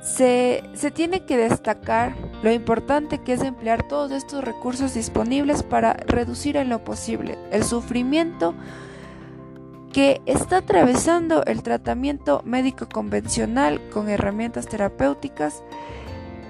se, 0.00 0.62
tiene 0.94 1.24
que 1.24 1.36
destacar 1.36 2.14
lo 2.42 2.52
importante 2.52 3.18
que 3.18 3.32
es 3.32 3.42
emplear 3.42 3.86
todos 3.88 4.12
estos 4.12 4.44
recursos 4.44 4.94
disponibles 4.94 5.62
para 5.62 5.94
reducir 5.94 6.56
en 6.56 6.68
lo 6.68 6.84
posible 6.84 7.38
el 7.50 7.64
sufrimiento 7.64 8.54
que 9.92 10.20
está 10.26 10.58
atravesando 10.58 11.44
el 11.44 11.62
tratamiento 11.62 12.42
médico 12.44 12.86
convencional 12.88 13.80
con 13.90 14.10
herramientas 14.10 14.66
terapéuticas 14.66 15.62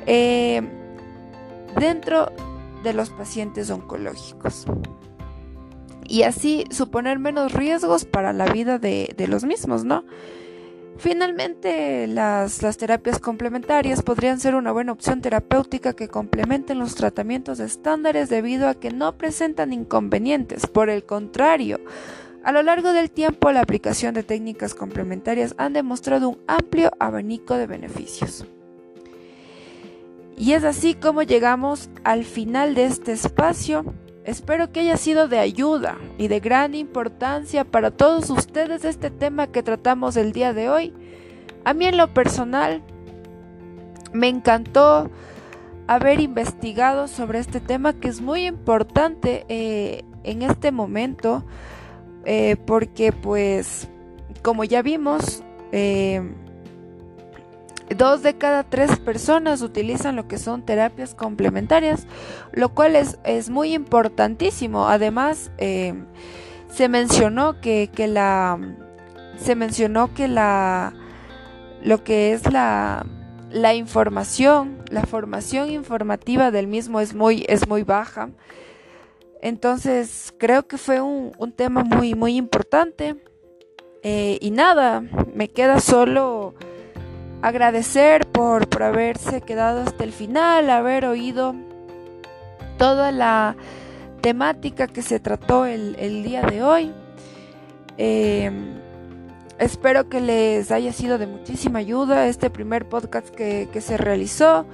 eh, 0.06 0.62
dentro 1.78 2.32
de 2.82 2.92
los 2.92 3.10
pacientes 3.10 3.70
oncológicos 3.70 4.66
y 6.08 6.22
así 6.22 6.64
suponer 6.70 7.18
menos 7.18 7.52
riesgos 7.52 8.04
para 8.04 8.32
la 8.32 8.46
vida 8.46 8.78
de, 8.78 9.14
de 9.16 9.28
los 9.28 9.44
mismos, 9.44 9.84
¿no? 9.84 10.04
Finalmente, 10.98 12.06
las, 12.06 12.58
terapias 12.78 13.18
complementarias 13.18 14.02
podrían 14.02 14.40
ser 14.40 14.54
una 14.54 14.72
buena 14.72 14.92
opción 14.92 15.20
terapéutica 15.20 15.92
que 15.92 16.08
complementen 16.08 16.78
los 16.78 16.94
tratamientos 16.94 17.60
estándares 17.60 18.30
debido 18.30 18.68
a 18.68 18.74
que 18.74 18.90
no 18.90 19.16
presentan 19.18 19.72
inconvenientes. 19.72 20.66
Por 20.66 20.88
el 20.88 21.04
contrario, 21.04 21.80
a 22.44 22.52
lo 22.52 22.62
largo 22.62 22.92
del 22.92 23.10
tiempo 23.10 23.52
la 23.52 23.60
aplicación 23.60 24.14
de 24.14 24.22
técnicas 24.22 24.74
complementarias 24.74 25.54
han 25.58 25.74
demostrado 25.74 26.30
un 26.30 26.38
amplio 26.46 26.90
abanico 26.98 27.54
de 27.54 27.66
beneficios. 27.66 28.46
Y 30.38 30.52
es 30.52 30.64
así 30.64 30.94
como 30.94 31.22
llegamos 31.22 31.90
al 32.04 32.24
final 32.24 32.74
de 32.74 32.86
este 32.86 33.12
espacio. 33.12 33.84
Espero 34.26 34.72
que 34.72 34.80
haya 34.80 34.96
sido 34.96 35.28
de 35.28 35.38
ayuda 35.38 35.98
y 36.18 36.26
de 36.26 36.40
gran 36.40 36.74
importancia 36.74 37.62
para 37.62 37.92
todos 37.92 38.28
ustedes 38.28 38.84
este 38.84 39.08
tema 39.08 39.46
que 39.46 39.62
tratamos 39.62 40.16
el 40.16 40.32
día 40.32 40.52
de 40.52 40.68
hoy. 40.68 40.92
A 41.64 41.72
mí 41.74 41.86
en 41.86 41.96
lo 41.96 42.12
personal 42.12 42.82
me 44.12 44.26
encantó 44.26 45.12
haber 45.86 46.18
investigado 46.18 47.06
sobre 47.06 47.38
este 47.38 47.60
tema 47.60 47.92
que 47.92 48.08
es 48.08 48.20
muy 48.20 48.46
importante 48.46 49.46
eh, 49.48 50.02
en 50.24 50.42
este 50.42 50.72
momento 50.72 51.44
eh, 52.24 52.56
porque 52.66 53.12
pues 53.12 53.86
como 54.42 54.64
ya 54.64 54.82
vimos 54.82 55.44
eh, 55.70 56.20
Dos 57.94 58.22
de 58.22 58.36
cada 58.36 58.64
tres 58.64 58.98
personas 58.98 59.62
utilizan 59.62 60.16
lo 60.16 60.26
que 60.26 60.38
son 60.38 60.62
terapias 60.64 61.14
complementarias, 61.14 62.06
lo 62.52 62.70
cual 62.70 62.96
es, 62.96 63.48
muy 63.48 63.74
importantísimo. 63.74 64.88
Además, 64.88 65.52
eh, 65.58 65.94
se 66.68 66.88
mencionó 66.88 67.60
que, 67.60 67.88
la 68.08 68.58
se 69.38 69.54
mencionó 69.54 70.12
que 70.14 70.26
la 70.26 70.94
lo 71.82 72.02
que 72.02 72.32
es 72.32 72.50
la, 72.52 73.06
la 73.50 73.74
información, 73.74 74.82
la 74.90 75.04
formación 75.04 75.70
informativa 75.70 76.50
del 76.50 76.66
mismo 76.66 77.00
es 77.00 77.14
muy, 77.14 77.44
es 77.48 77.68
muy 77.68 77.84
baja. 77.84 78.30
Entonces 79.40 80.34
creo 80.38 80.66
que 80.66 80.78
fue 80.78 81.00
un, 81.00 81.52
tema 81.54 81.84
muy, 81.84 82.14
muy 82.14 82.36
importante. 82.36 83.16
Eh, 84.02 84.38
y 84.40 84.50
nada, 84.50 85.04
me 85.34 85.48
queda 85.48 85.80
solo 85.80 86.54
agradecer 87.42 88.26
por, 88.26 88.66
haberse 88.82 89.40
quedado 89.40 89.82
hasta 89.82 90.04
el 90.04 90.12
final, 90.12 90.70
haber 90.70 91.06
oído 91.06 91.54
toda 92.78 93.12
la 93.12 93.56
temática 94.20 94.86
que 94.86 95.02
se 95.02 95.20
trató 95.20 95.66
el, 95.66 96.22
día 96.22 96.42
de 96.42 96.62
hoy. 96.62 96.92
Em, 97.98 98.74
espero 99.58 100.08
que 100.08 100.20
les 100.20 100.70
haya 100.70 100.92
sido 100.92 101.18
de 101.18 101.26
muchísima 101.26 101.78
ayuda 101.78 102.26
este 102.26 102.50
primer 102.50 102.88
podcast 102.88 103.28
que, 103.28 103.68
se 103.80 103.96
realizó 103.96 104.66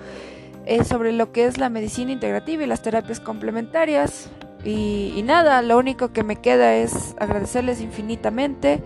eh, 0.67 0.85
sobre 0.85 1.13
lo 1.13 1.33
que 1.33 1.47
es 1.47 1.59
la 1.59 1.69
medicina 1.69 2.13
integrativa 2.13 2.65
y 2.65 2.67
las 2.67 2.83
terapias 2.83 3.21
complementarias. 3.21 4.31
y 4.65 5.21
nada, 5.25 5.61
lo 5.61 5.77
único 5.77 6.13
que 6.13 6.23
me 6.23 6.37
queda 6.37 6.77
es 6.77 7.17
agradecerles 7.19 7.81
infinitamente, 7.81 8.81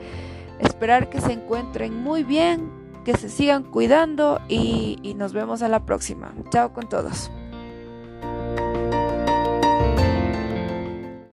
esperar 0.59 1.11
que 1.11 1.20
se 1.20 1.33
encuentren 1.33 1.95
muy 2.03 2.24
bien, 2.24 2.76
que 3.07 3.16
se 3.16 3.28
sigan 3.28 3.62
cuidando 3.62 4.40
y, 4.48 5.14
nos 5.16 5.32
vemos 5.32 5.62
a 5.62 5.68
la 5.68 5.86
próxima. 5.86 6.34
Chao 6.50 6.72
con 6.72 6.88
todos. 6.88 7.30